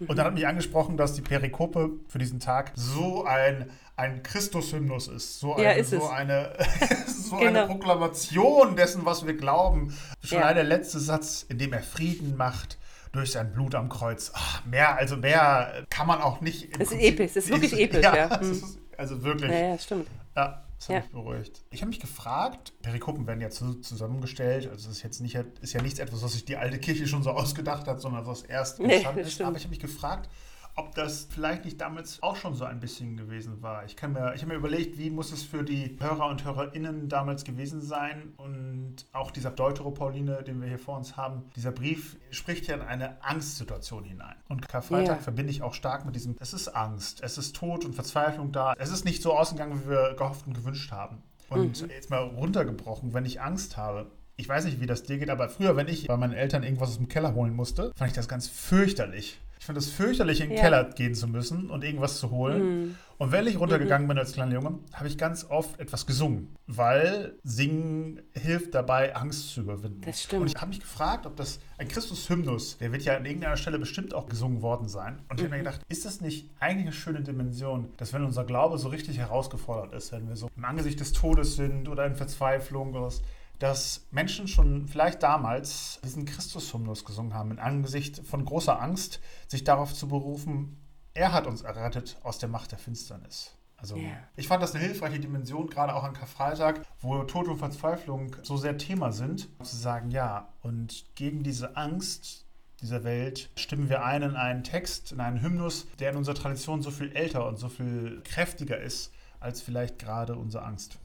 Und 0.09 0.17
dann 0.17 0.27
hat 0.27 0.35
mich 0.35 0.47
angesprochen, 0.47 0.97
dass 0.97 1.13
die 1.15 1.21
Perikope 1.23 1.91
für 2.09 2.19
diesen 2.19 2.41
Tag 2.41 2.73
so 2.75 3.25
ein, 3.25 3.71
ein 3.97 4.23
Christus-Hymnus 4.23 5.09
ist. 5.09 5.39
So 5.41 5.59
Ja, 5.59 5.71
eine, 5.71 5.81
ist 5.81 5.91
so 5.91 5.97
es. 5.99 6.09
eine, 6.11 6.53
so 7.07 7.37
Genau. 7.37 7.61
eine 7.65 7.67
Proklamation 7.67 8.77
dessen, 8.77 9.05
was 9.05 9.27
wir 9.27 9.35
glauben. 9.35 9.97
Schon 10.25 10.39
Ja. 10.39 10.45
allein 10.45 10.55
der 10.57 10.65
letzte 10.65 10.99
Satz, 11.01 11.45
in 11.49 11.59
dem 11.59 11.73
er 11.73 11.83
Frieden 11.83 12.37
macht 12.37 12.79
durch 13.13 13.33
sein 13.33 13.53
Blut 13.53 13.75
am 13.75 13.89
Kreuz. 13.89 14.31
Ach, 14.35 14.65
mehr, 14.65 14.97
also 14.97 15.17
mehr 15.17 15.85
kann 15.91 16.07
man 16.07 16.23
auch 16.23 16.41
nicht. 16.41 16.69
Es 16.81 16.93
ist 16.93 17.01
episch, 17.01 17.33
es 17.33 17.37
ist 17.37 17.49
wirklich 17.51 17.79
episch, 17.79 18.03
ja. 18.05 18.39
es 18.41 18.47
Mhm. 18.47 18.53
ist, 18.53 18.79
also 18.97 19.23
wirklich. 19.23 19.51
ja, 19.51 19.59
ja, 19.59 19.79
stimmt. 19.79 20.07
Ja, 20.37 20.63
das 20.81 20.89
hat 20.89 20.95
Ja. 20.97 21.01
mich 21.03 21.11
beruhigt. 21.11 21.63
Ich 21.71 21.83
habe 21.83 21.91
mich 21.91 22.01
gefragt, 22.01 22.73
Perikopen 22.83 23.27
werden 23.27 23.41
ja 23.41 23.51
zu, 23.51 23.75
zusammengestellt, 23.81 24.67
also 24.69 24.89
es 24.91 24.97
ist 24.97 25.03
jetzt 25.03 25.21
nicht, 25.21 25.35
ist 25.61 25.73
ja 25.75 25.83
nichts 25.83 25.99
etwas, 25.99 26.23
was 26.23 26.33
sich 26.33 26.45
die 26.45 26.57
alte 26.57 26.79
Kirche 26.79 27.07
schon 27.07 27.23
so 27.23 27.31
ausgedacht 27.33 27.87
hat, 27.87 28.01
sondern 28.01 28.27
was 28.27 28.43
erst 28.43 28.81
Nee, 28.81 28.95
entstanden 28.95 29.21
das 29.21 29.29
ist. 29.29 29.41
Aber 29.43 29.57
ich 29.57 29.63
habe 29.65 29.71
mich 29.71 29.79
gefragt, 29.81 30.29
ob 30.77 30.95
das 30.95 31.27
vielleicht 31.31 31.65
nicht 31.65 31.81
damals 31.81 32.23
auch 32.23 32.37
schon 32.37 32.55
so 32.55 32.65
ein 32.65 32.81
bisschen 32.81 33.17
gewesen 33.17 33.63
war. 33.63 33.85
Ich, 33.85 33.97
kann 33.97 34.13
mir, 34.13 34.35
ich 34.35 34.43
habe 34.43 34.53
mir 34.53 34.59
überlegt, 34.59 34.99
wie 34.99 35.11
muss 35.11 35.33
es 35.33 35.43
für 35.43 35.63
die 35.63 35.97
Hörer 36.01 36.27
und 36.29 36.45
Hörerinnen 36.45 37.09
damals 37.09 37.45
gewesen 37.45 37.81
sein 37.81 38.33
und 38.37 38.97
auch 39.13 39.31
dieser 39.31 39.51
Deuteropauline, 39.51 40.43
den 40.43 40.61
wir 40.61 40.69
hier 40.69 40.79
vor 40.79 40.97
uns 40.97 41.17
haben, 41.17 41.45
dieser 41.57 41.73
Brief 41.73 42.17
spricht 42.31 42.67
ja 42.67 42.75
in 42.77 42.83
eine 42.83 43.23
Angstsituation 43.23 44.05
hinein. 44.05 44.37
Und 44.49 44.69
Karfreitag 44.69 45.17
Ja. 45.19 45.23
verbinde 45.23 45.51
ich 45.51 45.63
auch 45.63 45.75
stark 45.75 46.05
mit 46.07 46.15
diesem, 46.15 46.37
es 46.41 46.53
ist 46.53 46.69
Angst, 46.69 47.21
es 47.23 47.37
ist 47.39 47.57
Tod 47.57 47.85
und 47.85 47.95
Verzweiflung 47.95 48.53
da. 48.53 48.75
Es 48.79 48.91
ist 48.91 49.05
nicht 49.05 49.23
so 49.23 49.37
ausgegangen, 49.37 49.83
wie 49.85 49.91
wir 49.91 50.15
gehofft 50.17 50.47
und 50.47 50.55
gewünscht 50.55 50.93
haben. 50.93 51.23
Und 51.49 51.83
Mhm. 51.83 51.91
jetzt 51.91 52.11
mal 52.11 52.23
runtergebrochen, 52.23 53.13
wenn 53.13 53.25
ich 53.25 53.41
Angst 53.41 53.77
habe. 53.77 54.11
Ich 54.37 54.49
weiß 54.49 54.65
nicht, 54.65 54.81
wie 54.81 54.87
das 54.87 55.03
dir 55.03 55.19
geht, 55.19 55.29
aber 55.29 55.49
früher, 55.51 55.77
wenn 55.77 55.89
ich 55.89 56.07
bei 56.07 56.17
meinen 56.17 56.33
Eltern 56.33 56.63
irgendwas 56.63 56.91
aus 56.91 56.97
dem 56.97 57.09
Keller 57.09 57.35
holen 57.35 57.55
musste, 57.55 57.93
fand 57.97 58.11
ich 58.11 58.17
das 58.17 58.29
ganz 58.29 58.47
fürchterlich. 58.49 59.41
Ich 59.61 59.67
fand 59.67 59.77
es 59.77 59.91
fürchterlich, 59.91 60.41
in 60.41 60.49
den 60.49 60.57
Ja. 60.57 60.63
Keller 60.63 60.85
gehen 60.85 61.15
zu 61.15 61.29
müssen 61.29 61.69
und 61.69 61.85
irgendwas 61.85 62.19
zu 62.19 62.31
holen. 62.31 62.63
Mhm. 62.63 62.97
Und 63.19 63.31
wenn 63.31 63.47
ich 63.47 63.61
runtergegangen 63.61 64.09
bin 64.09 64.17
als 64.17 64.33
kleiner 64.33 64.55
Junge, 64.55 64.79
habe 64.95 65.07
ich 65.07 65.19
ganz 65.19 65.45
oft 65.51 65.79
etwas 65.79 66.07
gesungen, 66.07 66.57
weil 66.67 67.35
Singen 67.45 68.23
hilft 68.33 68.75
dabei, 68.75 69.15
Angst 69.15 69.51
zu 69.51 69.61
überwinden. 69.61 70.01
Das 70.01 70.23
stimmt. 70.23 70.41
Und 70.41 70.49
ich 70.49 70.57
habe 70.57 70.71
mich 70.71 70.81
gefragt, 70.81 71.27
ob 71.27 71.37
das 71.37 71.61
ein 71.77 71.89
Christus-Hymnus, 71.89 72.79
der 72.79 72.91
wird 72.91 73.03
ja 73.03 73.19
an 73.19 73.27
irgendeiner 73.27 73.59
Stelle 73.59 73.79
bestimmt 73.79 74.15
auch 74.15 74.31
gesungen 74.31 74.63
worden 74.63 74.89
sein. 74.89 75.21
Und 75.29 75.39
ich 75.39 75.45
habe 75.45 75.55
mir 75.55 75.63
gedacht, 75.63 75.83
ist 75.91 76.07
das 76.07 76.23
nicht 76.23 76.49
eigentlich 76.59 76.87
eine 76.87 76.93
schöne 76.95 77.21
Dimension, 77.21 77.91
dass 77.99 78.15
wenn 78.15 78.25
unser 78.25 78.45
Glaube 78.45 78.79
so 78.79 78.89
richtig 78.89 79.19
herausgefordert 79.19 79.93
ist, 79.93 80.11
wenn 80.13 80.27
wir 80.27 80.37
so 80.37 80.49
im 80.57 80.65
Angesicht 80.65 81.01
des 81.01 81.13
Todes 81.13 81.57
sind 81.57 81.87
oder 81.87 82.07
in 82.07 82.15
Verzweiflung 82.15 82.95
oder 82.95 83.03
was, 83.03 83.21
dass 83.61 84.07
Menschen 84.11 84.49
schon 84.49 84.89
vielleicht 84.89 85.23
damals 85.23 86.01
diesen 86.03 86.25
Christus-Hymnus 86.25 87.05
gesungen 87.05 87.35
haben, 87.35 87.53
im 87.53 87.59
Angesicht 87.59 88.27
von 88.27 88.45
großer 88.45 88.81
Angst, 88.81 89.21
sich 89.47 89.65
darauf 89.65 89.95
zu 89.95 90.09
berufen, 90.09 90.77
er 91.15 91.33
hat 91.33 91.47
uns 91.47 91.63
errettet 91.63 92.19
aus 92.23 92.39
der 92.39 92.49
Macht 92.49 92.73
der 92.73 92.79
Finsternis. 92.79 93.55
Also 93.77 93.97
Ja. 93.97 94.11
ich 94.37 94.49
fand 94.49 94.63
das 94.63 94.75
eine 94.75 94.85
hilfreiche 94.85 95.21
Dimension, 95.21 95.69
gerade 95.69 95.95
auch 95.95 96.05
an 96.05 96.15
Karfreitag, 96.15 96.83
wo 97.01 97.23
Tod 97.25 97.49
und 97.49 97.59
Verzweiflung 97.59 98.35
so 98.43 98.57
sehr 98.57 98.79
Thema 98.79 99.13
sind, 99.13 99.49
zu 99.63 99.77
sagen, 99.77 100.11
ja, 100.11 100.49
und 100.63 101.05
gegen 101.15 101.43
diese 101.43 101.77
Angst 101.77 102.47
dieser 102.81 103.05
Welt 103.05 103.51
stimmen 103.57 103.91
wir 103.91 104.05
ein 104.05 104.23
in 104.23 104.37
einen 104.37 104.65
Text, 104.65 105.13
in 105.13 105.21
einen 105.21 105.43
Hymnus, 105.43 105.87
der 105.99 106.11
in 106.11 106.17
unserer 106.17 106.35
Tradition 106.35 106.81
so 106.83 106.91
viel 106.91 107.13
älter 107.13 107.47
und 107.47 107.59
so 107.59 107.69
viel 107.69 108.23
kräftiger 108.25 108.79
ist, 108.79 109.13
als 109.39 109.61
vielleicht 109.61 109.99
gerade 109.99 110.35
unsere 110.37 110.65
Angst. 110.65 110.99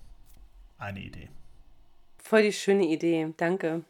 Eine 0.78 1.02
Idee. 1.02 1.30
Voll 2.26 2.42
die 2.42 2.54
schöne 2.54 2.88
Idee, 2.88 3.28
danke. 3.38 3.84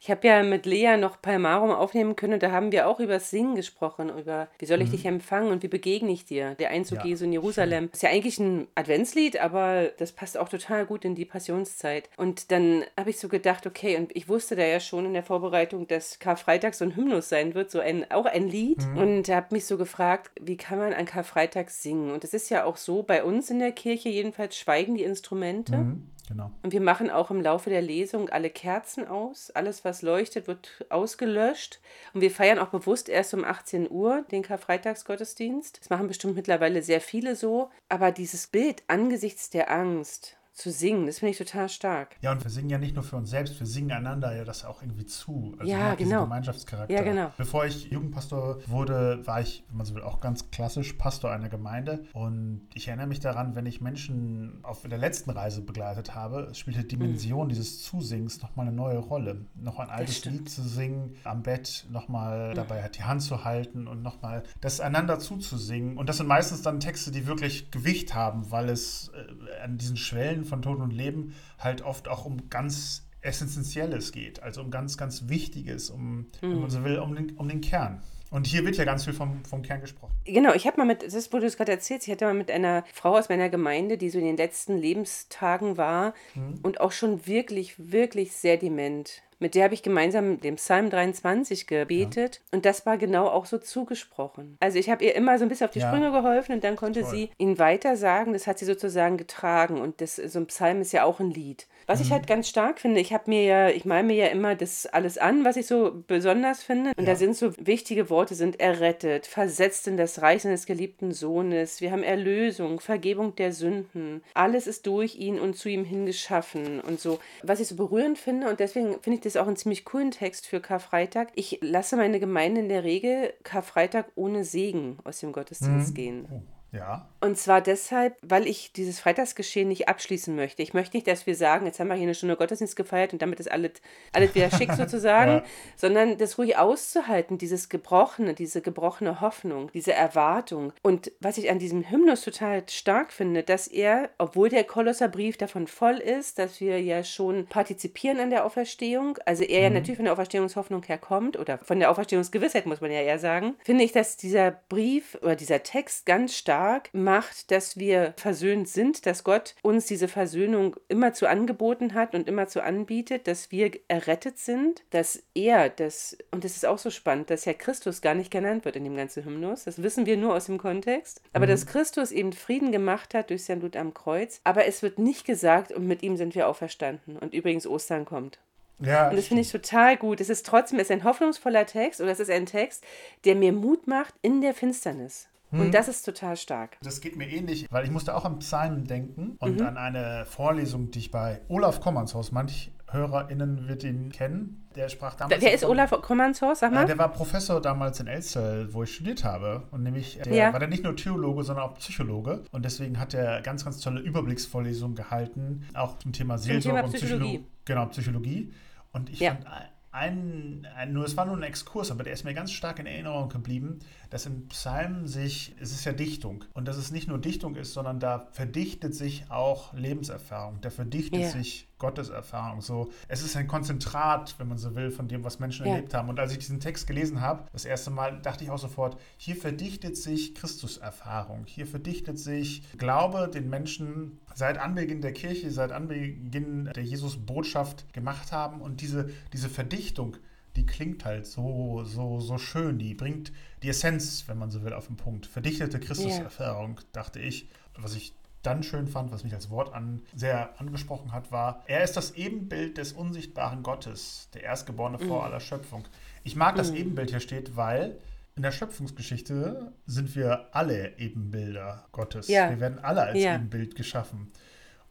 Ich 0.00 0.08
habe 0.08 0.24
ja 0.28 0.44
mit 0.44 0.64
Lea 0.64 0.96
noch 0.96 1.20
Palmarum 1.20 1.72
aufnehmen 1.72 2.14
können 2.14 2.34
und 2.34 2.42
da 2.44 2.52
haben 2.52 2.70
wir 2.70 2.86
auch 2.86 3.00
über 3.00 3.14
das 3.14 3.30
Singen 3.30 3.56
gesprochen, 3.56 4.16
über 4.16 4.46
wie 4.60 4.66
soll 4.66 4.80
ich 4.80 4.90
dich 4.90 5.06
empfangen 5.06 5.50
und 5.50 5.64
wie 5.64 5.68
begegne 5.68 6.12
ich 6.12 6.24
dir, 6.24 6.54
der 6.54 6.70
Einzug 6.70 6.98
Ja, 6.98 7.06
Jesu 7.06 7.24
in 7.24 7.32
Jerusalem. 7.32 7.90
Ist 7.92 8.04
ja 8.04 8.10
eigentlich 8.10 8.38
ein 8.38 8.68
Adventslied, 8.76 9.40
aber 9.40 9.90
das 9.98 10.12
passt 10.12 10.38
auch 10.38 10.48
total 10.48 10.86
gut 10.86 11.04
in 11.04 11.16
die 11.16 11.24
Passionszeit. 11.24 12.08
Und 12.16 12.52
dann 12.52 12.84
habe 12.96 13.10
ich 13.10 13.18
so 13.18 13.26
gedacht, 13.26 13.66
okay, 13.66 13.96
und 13.96 14.14
ich 14.14 14.28
wusste 14.28 14.54
da 14.54 14.62
ja 14.62 14.78
schon 14.78 15.06
in 15.06 15.12
der 15.12 15.24
Vorbereitung, 15.24 15.88
dass 15.88 16.20
Karfreitag 16.20 16.74
so 16.74 16.84
ein 16.84 16.94
Hymnus 16.94 17.28
sein 17.28 17.56
wird, 17.56 17.72
so 17.72 17.80
ein, 17.80 18.08
auch 18.12 18.26
ein 18.26 18.46
Lied. 18.48 18.86
Und 18.94 19.28
habe 19.28 19.48
mich 19.50 19.66
so 19.66 19.78
gefragt, 19.78 20.30
wie 20.40 20.56
kann 20.56 20.78
man 20.78 20.92
an 20.92 21.06
Karfreitag 21.06 21.70
singen? 21.70 22.12
Und 22.12 22.22
es 22.22 22.34
ist 22.34 22.50
ja 22.50 22.62
auch 22.62 22.76
so, 22.76 23.02
bei 23.02 23.24
uns 23.24 23.50
in 23.50 23.58
der 23.58 23.72
Kirche 23.72 24.10
jedenfalls 24.10 24.56
schweigen 24.56 24.94
die 24.94 25.02
Instrumente. 25.02 25.76
Mhm, 25.78 26.13
genau. 26.28 26.50
Und 26.62 26.72
wir 26.72 26.80
machen 26.80 27.10
auch 27.10 27.30
im 27.30 27.40
Laufe 27.40 27.70
der 27.70 27.82
Lesung 27.82 28.28
alle 28.28 28.50
Kerzen 28.50 29.06
aus. 29.06 29.50
Alles, 29.50 29.84
was 29.84 30.02
leuchtet, 30.02 30.46
wird 30.46 30.84
ausgelöscht. 30.88 31.80
Und 32.12 32.20
wir 32.20 32.30
feiern 32.30 32.58
auch 32.58 32.68
bewusst 32.68 33.08
erst 33.08 33.34
um 33.34 33.44
18 33.44 33.90
Uhr 33.90 34.24
den 34.30 34.42
Karfreitagsgottesdienst. 34.42 35.80
Das 35.80 35.90
machen 35.90 36.08
bestimmt 36.08 36.36
mittlerweile 36.36 36.82
sehr 36.82 37.00
viele 37.00 37.36
so. 37.36 37.70
Aber 37.88 38.12
dieses 38.12 38.46
Bild 38.46 38.82
angesichts 38.88 39.50
der 39.50 39.70
Angst, 39.70 40.36
zu 40.54 40.70
singen. 40.70 41.06
Das 41.06 41.18
finde 41.18 41.32
ich 41.32 41.38
total 41.38 41.68
stark. 41.68 42.16
Ja, 42.22 42.30
und 42.30 42.42
wir 42.44 42.50
singen 42.50 42.70
ja 42.70 42.78
nicht 42.78 42.94
nur 42.94 43.02
für 43.02 43.16
uns 43.16 43.30
selbst, 43.30 43.58
wir 43.58 43.66
singen 43.66 43.90
einander 43.90 44.34
ja 44.34 44.44
das 44.44 44.64
auch 44.64 44.82
irgendwie 44.82 45.04
zu. 45.04 45.54
Also 45.58 45.70
ja, 45.70 45.96
genau. 45.96 46.22
Gemeinschaftscharakter. 46.22 46.94
Ja, 46.94 47.02
genau. 47.02 47.32
Bevor 47.36 47.66
ich 47.66 47.90
Jugendpastor 47.90 48.60
wurde, 48.68 49.26
war 49.26 49.40
ich, 49.40 49.64
wenn 49.68 49.78
man 49.78 49.86
so 49.86 49.94
will, 49.96 50.02
auch 50.02 50.20
ganz 50.20 50.50
klassisch 50.52 50.92
Pastor 50.92 51.32
einer 51.32 51.48
Gemeinde. 51.48 52.04
Und 52.12 52.68
ich 52.72 52.86
erinnere 52.86 53.08
mich 53.08 53.18
daran, 53.18 53.56
wenn 53.56 53.66
ich 53.66 53.80
Menschen 53.80 54.60
auf 54.62 54.82
der 54.82 54.98
letzten 54.98 55.30
Reise 55.30 55.60
begleitet 55.60 56.14
habe, 56.14 56.50
spielte 56.54 56.82
die 56.82 56.88
Dimension 56.88 57.46
mhm. 57.46 57.48
dieses 57.48 57.82
Zusings 57.82 58.40
nochmal 58.40 58.68
eine 58.68 58.76
neue 58.76 58.98
Rolle. 58.98 59.46
Noch 59.56 59.80
ein 59.80 59.90
altes 59.90 60.24
Lied 60.24 60.48
zu 60.48 60.62
singen, 60.62 61.16
am 61.24 61.42
Bett 61.42 61.86
nochmal 61.90 62.50
mhm. 62.50 62.54
dabei 62.54 62.88
die 62.88 63.02
Hand 63.02 63.22
zu 63.22 63.44
halten 63.44 63.88
und 63.88 64.02
nochmal 64.02 64.44
das 64.60 64.78
einander 64.78 65.18
zuzusingen. 65.18 65.98
Und 65.98 66.08
das 66.08 66.18
sind 66.18 66.28
meistens 66.28 66.62
dann 66.62 66.78
Texte, 66.78 67.10
die 67.10 67.26
wirklich 67.26 67.72
Gewicht 67.72 68.14
haben, 68.14 68.52
weil 68.52 68.68
es 68.68 69.10
äh, 69.14 69.62
an 69.64 69.78
diesen 69.78 69.96
Schwellen 69.96 70.43
von 70.44 70.62
Tod 70.62 70.80
und 70.80 70.92
Leben 70.92 71.34
halt 71.58 71.82
oft 71.82 72.08
auch 72.08 72.24
um 72.24 72.48
ganz 72.50 73.06
Essentielles 73.20 74.12
geht, 74.12 74.42
also 74.42 74.60
um 74.60 74.70
ganz, 74.70 74.96
ganz 74.96 75.28
Wichtiges, 75.28 75.90
um, 75.90 76.16
mhm. 76.16 76.26
wenn 76.40 76.60
man 76.60 76.70
so 76.70 76.84
will, 76.84 76.98
um 76.98 77.14
den, 77.14 77.36
um 77.36 77.48
den 77.48 77.60
Kern. 77.60 78.02
Und 78.30 78.48
hier 78.48 78.64
wird 78.64 78.76
ja 78.76 78.84
ganz 78.84 79.04
viel 79.04 79.12
vom, 79.12 79.44
vom 79.44 79.62
Kern 79.62 79.80
gesprochen. 79.80 80.12
Genau, 80.24 80.52
ich 80.54 80.66
habe 80.66 80.76
mal 80.78 80.84
mit, 80.84 81.02
das 81.02 81.32
wurde 81.32 81.46
es 81.46 81.56
gerade 81.56 81.70
erzählt, 81.70 82.02
ich 82.04 82.10
hatte 82.10 82.24
mal 82.24 82.34
mit 82.34 82.50
einer 82.50 82.84
Frau 82.92 83.16
aus 83.16 83.28
meiner 83.28 83.48
Gemeinde, 83.48 83.96
die 83.96 84.10
so 84.10 84.18
in 84.18 84.24
den 84.24 84.36
letzten 84.36 84.76
Lebenstagen 84.76 85.76
war 85.76 86.14
mhm. 86.34 86.58
und 86.62 86.80
auch 86.80 86.92
schon 86.92 87.26
wirklich, 87.26 87.74
wirklich 87.78 88.32
sehr 88.32 88.56
dement. 88.56 89.22
Mit 89.44 89.54
der 89.54 89.64
habe 89.64 89.74
ich 89.74 89.82
gemeinsam 89.82 90.40
den 90.40 90.56
Psalm 90.56 90.88
23 90.88 91.66
gebetet 91.66 92.36
ja. 92.36 92.56
und 92.56 92.64
das 92.64 92.86
war 92.86 92.96
genau 92.96 93.28
auch 93.28 93.44
so 93.44 93.58
zugesprochen. 93.58 94.56
Also 94.58 94.78
ich 94.78 94.88
habe 94.88 95.04
ihr 95.04 95.14
immer 95.14 95.38
so 95.38 95.44
ein 95.44 95.50
bisschen 95.50 95.66
auf 95.66 95.74
die 95.74 95.80
ja. 95.80 95.88
Sprünge 95.88 96.12
geholfen 96.12 96.54
und 96.54 96.64
dann 96.64 96.76
konnte 96.76 97.02
Toll. 97.02 97.10
sie 97.10 97.30
ihn 97.36 97.58
weiter 97.58 97.98
sagen. 97.98 98.32
Das 98.32 98.46
hat 98.46 98.58
sie 98.58 98.64
sozusagen 98.64 99.18
getragen 99.18 99.82
und 99.82 100.00
das, 100.00 100.16
so 100.16 100.38
ein 100.38 100.46
Psalm 100.46 100.80
ist 100.80 100.92
ja 100.92 101.04
auch 101.04 101.20
ein 101.20 101.30
Lied. 101.30 101.66
Was 101.86 102.00
mhm. 102.00 102.06
ich 102.06 102.12
halt 102.12 102.26
ganz 102.26 102.48
stark 102.48 102.80
finde, 102.80 103.00
ich 103.00 103.12
habe 103.12 103.24
mir 103.26 103.42
ja, 103.42 103.68
ich 103.68 103.84
male 103.84 104.02
mir 104.02 104.16
ja 104.16 104.26
immer 104.26 104.54
das 104.54 104.86
alles 104.86 105.18
an, 105.18 105.44
was 105.44 105.56
ich 105.56 105.66
so 105.66 106.02
besonders 106.06 106.62
finde. 106.62 106.92
Und 106.96 107.04
ja. 107.04 107.12
da 107.12 107.16
sind 107.16 107.36
so 107.36 107.52
wichtige 107.58 108.10
Worte, 108.10 108.34
sind 108.34 108.60
errettet, 108.60 109.26
versetzt 109.26 109.86
in 109.88 109.96
das 109.96 110.22
Reich 110.22 110.42
seines 110.42 110.66
geliebten 110.66 111.12
Sohnes. 111.12 111.80
Wir 111.80 111.92
haben 111.92 112.02
Erlösung, 112.02 112.80
Vergebung 112.80 113.34
der 113.36 113.52
Sünden. 113.52 114.22
Alles 114.34 114.66
ist 114.66 114.86
durch 114.86 115.16
ihn 115.16 115.38
und 115.38 115.56
zu 115.56 115.68
ihm 115.68 115.84
hingeschaffen 115.84 116.80
und 116.80 117.00
so. 117.00 117.18
Was 117.42 117.60
ich 117.60 117.68
so 117.68 117.76
berührend 117.76 118.18
finde 118.18 118.48
und 118.48 118.60
deswegen 118.60 119.00
finde 119.00 119.16
ich 119.16 119.20
das 119.20 119.36
auch 119.36 119.46
einen 119.46 119.56
ziemlich 119.56 119.84
coolen 119.84 120.10
Text 120.10 120.46
für 120.46 120.60
Karfreitag. 120.60 121.28
Ich 121.34 121.58
lasse 121.62 121.96
meine 121.96 122.20
Gemeinde 122.20 122.60
in 122.60 122.68
der 122.68 122.84
Regel 122.84 123.32
Karfreitag 123.42 124.06
ohne 124.14 124.44
Segen 124.44 124.98
aus 125.04 125.20
dem 125.20 125.32
Gottesdienst 125.32 125.90
mhm. 125.90 125.94
gehen. 125.94 126.28
Ja. 126.74 127.06
Und 127.20 127.38
zwar 127.38 127.60
deshalb, 127.60 128.16
weil 128.20 128.46
ich 128.46 128.72
dieses 128.72 129.00
Freitagsgeschehen 129.00 129.68
nicht 129.68 129.88
abschließen 129.88 130.34
möchte. 130.34 130.62
Ich 130.62 130.74
möchte 130.74 130.96
nicht, 130.96 131.06
dass 131.06 131.26
wir 131.26 131.36
sagen, 131.36 131.64
jetzt 131.64 131.80
haben 131.80 131.88
wir 131.88 131.94
hier 131.94 132.02
eine 132.02 132.14
Stunde 132.14 132.36
Gottesdienst 132.36 132.76
gefeiert 132.76 133.12
und 133.12 133.22
damit 133.22 133.40
ist 133.40 133.50
alles, 133.50 133.72
alles 134.12 134.34
wieder 134.34 134.50
schick 134.50 134.72
sozusagen, 134.76 135.32
ja. 135.32 135.44
sondern 135.76 136.18
das 136.18 136.36
ruhig 136.36 136.58
auszuhalten, 136.58 137.38
dieses 137.38 137.68
Gebrochene, 137.68 138.34
diese 138.34 138.60
gebrochene 138.60 139.20
Hoffnung, 139.20 139.70
diese 139.72 139.94
Erwartung. 139.94 140.72
Und 140.82 141.12
was 141.20 141.38
ich 141.38 141.48
an 141.48 141.58
diesem 141.58 141.88
Hymnus 141.88 142.22
total 142.22 142.68
stark 142.68 143.12
finde, 143.12 143.42
dass 143.42 143.68
er, 143.68 144.10
obwohl 144.18 144.48
der 144.48 144.64
Kolosserbrief 144.64 145.38
davon 145.38 145.66
voll 145.66 145.98
ist, 145.98 146.38
dass 146.38 146.60
wir 146.60 146.82
ja 146.82 147.04
schon 147.04 147.46
partizipieren 147.46 148.18
an 148.18 148.30
der 148.30 148.44
Auferstehung, 148.44 149.16
also 149.24 149.44
er 149.44 149.60
mhm. 149.60 149.64
ja 149.64 149.70
natürlich 149.70 149.96
von 149.96 150.04
der 150.06 150.12
Auferstehungshoffnung 150.12 150.82
herkommt 150.82 151.38
oder 151.38 151.58
von 151.58 151.78
der 151.78 151.90
Auferstehungsgewissheit, 151.90 152.66
muss 152.66 152.80
man 152.80 152.90
ja 152.90 153.00
eher 153.00 153.18
sagen, 153.18 153.54
finde 153.64 153.84
ich, 153.84 153.92
dass 153.92 154.16
dieser 154.16 154.50
Brief 154.68 155.16
oder 155.22 155.36
dieser 155.36 155.62
Text 155.62 156.04
ganz 156.04 156.34
stark 156.36 156.63
stark 156.64 156.88
macht, 156.92 157.50
dass 157.50 157.76
wir 157.76 158.14
versöhnt 158.16 158.68
sind, 158.68 159.04
dass 159.04 159.22
Gott 159.22 159.54
uns 159.60 159.84
diese 159.84 160.08
Versöhnung 160.08 160.76
immer 160.88 161.12
zu 161.12 161.28
angeboten 161.28 161.92
hat 161.92 162.14
und 162.14 162.26
immer 162.26 162.48
zu 162.48 162.62
anbietet, 162.62 163.26
dass 163.26 163.50
wir 163.50 163.70
errettet 163.88 164.38
sind, 164.38 164.82
dass 164.90 165.22
er 165.34 165.68
das, 165.68 166.16
und 166.30 166.42
das 166.42 166.56
ist 166.56 166.64
auch 166.64 166.78
so 166.78 166.88
spannend, 166.88 167.28
dass 167.28 167.44
ja 167.44 167.52
Christus 167.52 168.00
gar 168.00 168.14
nicht 168.14 168.30
genannt 168.30 168.64
wird 168.64 168.76
in 168.76 168.84
dem 168.84 168.96
ganzen 168.96 169.26
Hymnus. 169.26 169.64
Das 169.64 169.82
wissen 169.82 170.06
wir 170.06 170.16
nur 170.16 170.34
aus 170.34 170.46
dem 170.46 170.56
Kontext. 170.56 171.20
Aber 171.34 171.44
mhm. 171.44 171.50
dass 171.50 171.66
Christus 171.66 172.12
eben 172.12 172.32
Frieden 172.32 172.72
gemacht 172.72 173.12
hat 173.12 173.28
durch 173.28 173.44
sein 173.44 173.60
Blut 173.60 173.76
am 173.76 173.92
Kreuz. 173.92 174.40
Aber 174.44 174.64
es 174.64 174.82
wird 174.82 174.98
nicht 174.98 175.26
gesagt, 175.26 175.70
und 175.70 175.86
mit 175.86 176.02
ihm 176.02 176.16
sind 176.16 176.34
wir 176.34 176.48
auferstanden. 176.48 177.18
Und 177.18 177.34
übrigens 177.34 177.66
Ostern 177.66 178.06
kommt. 178.06 178.38
Ja, 178.80 179.10
und 179.10 179.16
das 179.16 179.26
finde 179.26 179.42
ich 179.42 179.52
total 179.52 179.98
gut. 179.98 180.20
Es 180.20 180.30
ist 180.30 180.46
trotzdem 180.46 180.78
es 180.78 180.88
ist 180.88 180.92
ein 180.92 181.04
hoffnungsvoller 181.04 181.66
Text 181.66 182.00
oder 182.00 182.10
es 182.10 182.20
ist 182.20 182.30
ein 182.30 182.46
Text, 182.46 182.82
der 183.24 183.34
mir 183.34 183.52
Mut 183.52 183.86
macht 183.86 184.14
in 184.22 184.40
der 184.40 184.54
Finsternis. 184.54 185.28
Und 185.58 185.66
hm. 185.66 185.72
das 185.72 185.88
ist 185.88 186.02
total 186.02 186.36
stark. 186.36 186.76
Das 186.82 187.00
geht 187.00 187.16
mir 187.16 187.28
ähnlich, 187.28 187.66
weil 187.70 187.84
ich 187.84 187.90
musste 187.90 188.14
auch 188.14 188.24
an 188.24 188.38
Psalmen 188.40 188.86
denken 188.86 189.36
und 189.38 189.60
mhm. 189.60 189.66
an 189.66 189.76
eine 189.76 190.24
Vorlesung, 190.26 190.90
die 190.90 190.98
ich 190.98 191.10
bei 191.10 191.40
Olaf 191.48 191.80
Kommanshaus, 191.80 192.32
manch 192.32 192.72
HörerInnen 192.94 193.68
wird 193.68 193.84
ihn 193.84 194.10
kennen. 194.10 194.68
Der 194.74 194.88
sprach 194.88 195.14
damals. 195.14 195.42
Wer 195.42 195.52
ist 195.52 195.64
Olaf 195.64 195.90
Kommanshaus? 196.00 196.60
Sag 196.60 196.72
mal. 196.72 196.84
Äh, 196.84 196.86
der 196.86 196.98
war 196.98 197.12
Professor 197.12 197.60
damals 197.60 198.00
in 198.00 198.06
Elster, 198.06 198.72
wo 198.72 198.82
ich 198.82 198.94
studiert 198.94 199.24
habe. 199.24 199.64
Und 199.70 199.82
nämlich, 199.82 200.18
der 200.24 200.32
ja. 200.32 200.52
war 200.52 200.58
der 200.58 200.68
nicht 200.68 200.82
nur 200.82 200.96
Theologe, 200.96 201.42
sondern 201.44 201.66
auch 201.66 201.74
Psychologe. 201.74 202.44
Und 202.50 202.64
deswegen 202.64 202.98
hat 202.98 203.14
er 203.14 203.40
ganz, 203.42 203.64
ganz 203.64 203.80
tolle 203.80 204.00
Überblicksvorlesungen 204.00 204.96
gehalten, 204.96 205.66
auch 205.74 205.98
zum 205.98 206.12
Thema 206.12 206.38
Seelsorge 206.38 206.82
und 206.82 206.92
Psychologie. 206.92 207.46
Genau, 207.64 207.86
Psychologie. 207.86 208.52
Und 208.92 209.10
ich 209.10 209.20
ja. 209.20 209.32
fand 209.32 209.46
ein, 209.94 210.66
ein, 210.76 210.92
nur 210.92 211.04
es 211.04 211.16
war 211.16 211.24
nur 211.24 211.36
ein 211.36 211.44
Exkurs, 211.44 211.92
aber 211.92 212.02
der 212.02 212.12
ist 212.12 212.24
mir 212.24 212.34
ganz 212.34 212.50
stark 212.50 212.80
in 212.80 212.86
Erinnerung 212.86 213.28
geblieben, 213.28 213.78
dass 214.14 214.26
in 214.26 214.46
Psalmen 214.46 215.08
sich, 215.08 215.56
es 215.58 215.72
ist 215.72 215.84
ja 215.84 215.92
Dichtung, 215.92 216.44
und 216.54 216.68
dass 216.68 216.76
es 216.76 216.92
nicht 216.92 217.08
nur 217.08 217.18
Dichtung 217.18 217.56
ist, 217.56 217.72
sondern 217.72 217.98
da 217.98 218.28
verdichtet 218.30 218.94
sich 218.94 219.24
auch 219.28 219.74
Lebenserfahrung, 219.74 220.60
da 220.60 220.70
verdichtet 220.70 221.18
yeah. 221.18 221.30
sich 221.30 221.66
Gotteserfahrung. 221.78 222.60
So, 222.60 222.92
es 223.08 223.24
ist 223.24 223.34
ein 223.36 223.48
Konzentrat, 223.48 224.36
wenn 224.38 224.46
man 224.46 224.56
so 224.56 224.76
will, 224.76 224.92
von 224.92 225.08
dem, 225.08 225.24
was 225.24 225.40
Menschen 225.40 225.66
yeah. 225.66 225.74
erlebt 225.74 225.94
haben. 225.94 226.08
Und 226.08 226.20
als 226.20 226.30
ich 226.30 226.38
diesen 226.38 226.60
Text 226.60 226.86
gelesen 226.86 227.22
habe, 227.22 227.48
das 227.52 227.64
erste 227.64 227.90
Mal, 227.90 228.20
dachte 228.22 228.44
ich 228.44 228.50
auch 228.50 228.58
sofort, 228.58 229.00
hier 229.16 229.34
verdichtet 229.34 229.96
sich 229.96 230.36
Christuserfahrung, 230.36 231.44
hier 231.46 231.66
verdichtet 231.66 232.16
sich 232.20 232.62
Glaube 232.78 233.28
den 233.28 233.50
Menschen 233.50 234.20
seit 234.32 234.58
Anbeginn 234.58 235.00
der 235.00 235.12
Kirche, 235.12 235.50
seit 235.50 235.72
Anbeginn 235.72 236.66
der 236.66 236.84
Jesus-Botschaft 236.84 237.92
gemacht 237.92 238.30
haben. 238.30 238.60
Und 238.60 238.80
diese, 238.80 239.10
diese 239.32 239.48
Verdichtung, 239.48 240.18
die 240.56 240.66
klingt 240.66 241.04
halt 241.04 241.26
so, 241.26 241.84
so, 241.84 242.20
so 242.20 242.38
schön. 242.38 242.78
Die 242.78 242.94
bringt 242.94 243.32
die 243.62 243.68
Essenz, 243.68 244.24
wenn 244.28 244.38
man 244.38 244.50
so 244.50 244.62
will, 244.62 244.72
auf 244.72 244.86
den 244.86 244.96
Punkt. 244.96 245.26
Verdichtete 245.26 245.80
Christuserfahrung, 245.80 246.74
yeah. 246.74 246.84
dachte 246.92 247.20
ich. 247.20 247.48
Was 247.76 247.96
ich 247.96 248.14
dann 248.42 248.62
schön 248.62 248.86
fand, 248.86 249.10
was 249.10 249.24
mich 249.24 249.34
als 249.34 249.50
Wort 249.50 249.74
an, 249.74 250.02
sehr 250.14 250.60
angesprochen 250.60 251.12
hat, 251.12 251.32
war, 251.32 251.62
er 251.66 251.82
ist 251.82 251.96
das 251.96 252.12
Ebenbild 252.12 252.78
des 252.78 252.92
unsichtbaren 252.92 253.62
Gottes, 253.62 254.28
der 254.34 254.42
Erstgeborene 254.42 254.98
mm. 254.98 255.08
vor 255.08 255.24
aller 255.24 255.40
Schöpfung. 255.40 255.84
Ich 256.24 256.36
mag, 256.36 256.54
dass 256.56 256.70
mm. 256.70 256.76
Ebenbild 256.76 257.10
hier 257.10 257.20
steht, 257.20 257.56
weil 257.56 257.98
in 258.36 258.42
der 258.42 258.52
Schöpfungsgeschichte 258.52 259.72
sind 259.86 260.14
wir 260.14 260.48
alle 260.52 260.98
Ebenbilder 260.98 261.86
Gottes. 261.92 262.28
Ja. 262.28 262.50
Wir 262.50 262.60
werden 262.60 262.78
alle 262.80 263.02
als 263.02 263.18
ja. 263.18 263.34
Ebenbild 263.34 263.76
geschaffen. 263.76 264.30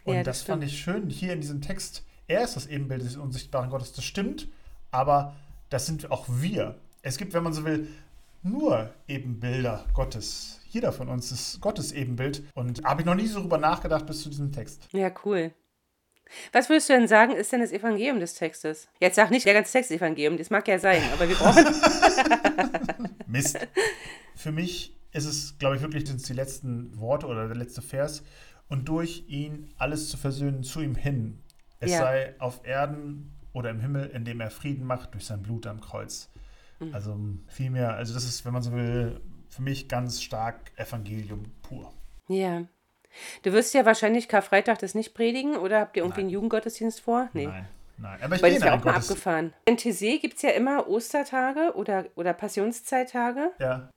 Und 0.04 0.16
ja, 0.16 0.24
das, 0.24 0.40
das 0.40 0.48
fand 0.48 0.64
ich 0.64 0.80
schön 0.80 1.10
hier 1.10 1.34
in 1.34 1.42
diesem 1.42 1.62
Text. 1.62 2.04
Er 2.28 2.44
ist 2.44 2.56
das 2.56 2.68
Ebenbild 2.68 3.04
des 3.04 3.18
unsichtbaren 3.18 3.70
Gottes, 3.70 3.94
das 3.94 4.04
stimmt, 4.04 4.48
aber 4.92 5.36
das 5.74 5.88
sind 5.88 6.12
auch 6.12 6.26
wir. 6.30 6.80
Es 7.02 7.18
gibt, 7.18 7.34
wenn 7.34 7.44
man 7.44 7.54
so 7.54 7.66
will, 7.66 7.88
nur 8.44 8.94
Ebenbilder 9.08 9.86
Gottes. 9.94 10.60
Jeder 10.70 10.92
von 10.92 11.10
uns 11.10 11.32
ist 11.32 11.62
Gottes 11.62 11.92
Ebenbild. 11.92 12.44
Und 12.54 12.84
habe 12.84 13.02
ich 13.02 13.06
noch 13.06 13.16
nie 13.16 13.26
so 13.26 13.42
drüber 13.42 13.58
nachgedacht 13.58 14.06
bis 14.06 14.22
zu 14.22 14.30
diesem 14.30 14.52
Text. 14.52 14.88
Ja, 14.92 15.12
cool. 15.26 15.52
Was 16.52 16.70
würdest 16.70 16.90
du 16.90 16.94
denn 16.94 17.08
sagen, 17.08 17.34
ist 17.34 17.52
denn 17.52 17.62
das 17.62 17.72
Evangelium 17.72 18.20
des 18.20 18.36
Textes? 18.36 18.88
Jetzt 19.00 19.16
sag 19.16 19.32
nicht 19.32 19.46
der 19.46 19.54
ganze 19.54 19.72
Text 19.72 19.92
Evangelium, 19.92 20.38
das 20.38 20.50
mag 20.50 20.68
ja 20.68 20.80
sein, 20.80 21.02
aber 21.12 21.28
wir 21.28 21.36
brauchen. 21.36 21.66
Mist. 23.28 23.60
Für 24.36 24.52
mich 24.52 24.96
ist 25.12 25.26
es, 25.26 25.58
glaube 25.58 25.76
ich, 25.76 25.82
wirklich 25.82 26.08
sind 26.08 26.28
die 26.28 26.34
letzten 26.34 27.00
Worte 27.00 27.28
oder 27.28 27.48
der 27.48 27.58
letzte 27.58 27.82
Vers. 27.82 28.24
Und 28.70 28.88
durch 28.90 29.26
ihn 29.28 29.74
alles 29.78 30.10
zu 30.10 30.18
versöhnen 30.18 30.64
zu 30.64 30.82
ihm 30.82 30.96
hin. 30.96 31.42
Es 31.80 31.92
ja. 31.92 32.00
sei 32.00 32.36
auf 32.40 32.62
Erden 32.64 33.32
oder 33.54 33.70
im 33.70 33.80
Himmel, 33.80 34.10
in 34.10 34.26
dem 34.26 34.42
er 34.42 34.52
Frieden 34.52 34.86
macht 34.86 35.14
durch 35.14 35.26
sein 35.26 35.42
Blut 35.42 35.68
am 35.68 35.80
Kreuz. 35.80 36.30
Mhm. 36.80 36.94
Also 36.94 37.18
vielmehr, 37.48 37.94
also 37.94 38.14
das 38.14 38.26
ist, 38.26 38.46
wenn 38.46 38.54
man 38.54 38.62
so 38.62 38.72
will, 38.74 39.22
für 39.50 39.62
mich 39.62 39.88
ganz 39.88 40.22
stark 40.22 40.72
Evangelium 40.76 41.46
pur. 41.62 41.94
Ja. 42.28 42.64
Du 43.44 43.54
wirst 43.54 43.74
ja 43.76 43.86
wahrscheinlich 43.86 44.28
Karfreitag 44.28 44.80
das 44.80 44.96
nicht 44.96 45.14
predigen 45.14 45.56
oder 45.56 45.82
habt 45.82 45.96
ihr 45.96 46.04
irgendwie 46.04 46.22
Nein. 46.22 46.26
einen 46.26 46.34
Jugendgottesdienst 46.34 47.02
vor? 47.02 47.30
Nee. 47.34 47.46
Nein. 47.48 47.68
Nein, 47.98 48.20
aber 48.24 48.36
ich 48.36 48.42
Weil 48.42 48.54
das 48.56 48.64
ja 48.64 48.76
auch 48.76 48.84
mal 48.84 48.96
abgefahren. 48.96 49.54
In 49.66 49.78
TC 49.78 50.20
gibt 50.20 50.38
es 50.38 50.42
ja 50.42 50.50
immer 50.50 50.90
Ostertage 50.90 51.74
oder, 51.76 52.06
oder 52.16 52.34
Passionszeittage. 52.34 53.52
Ja. 53.60 53.90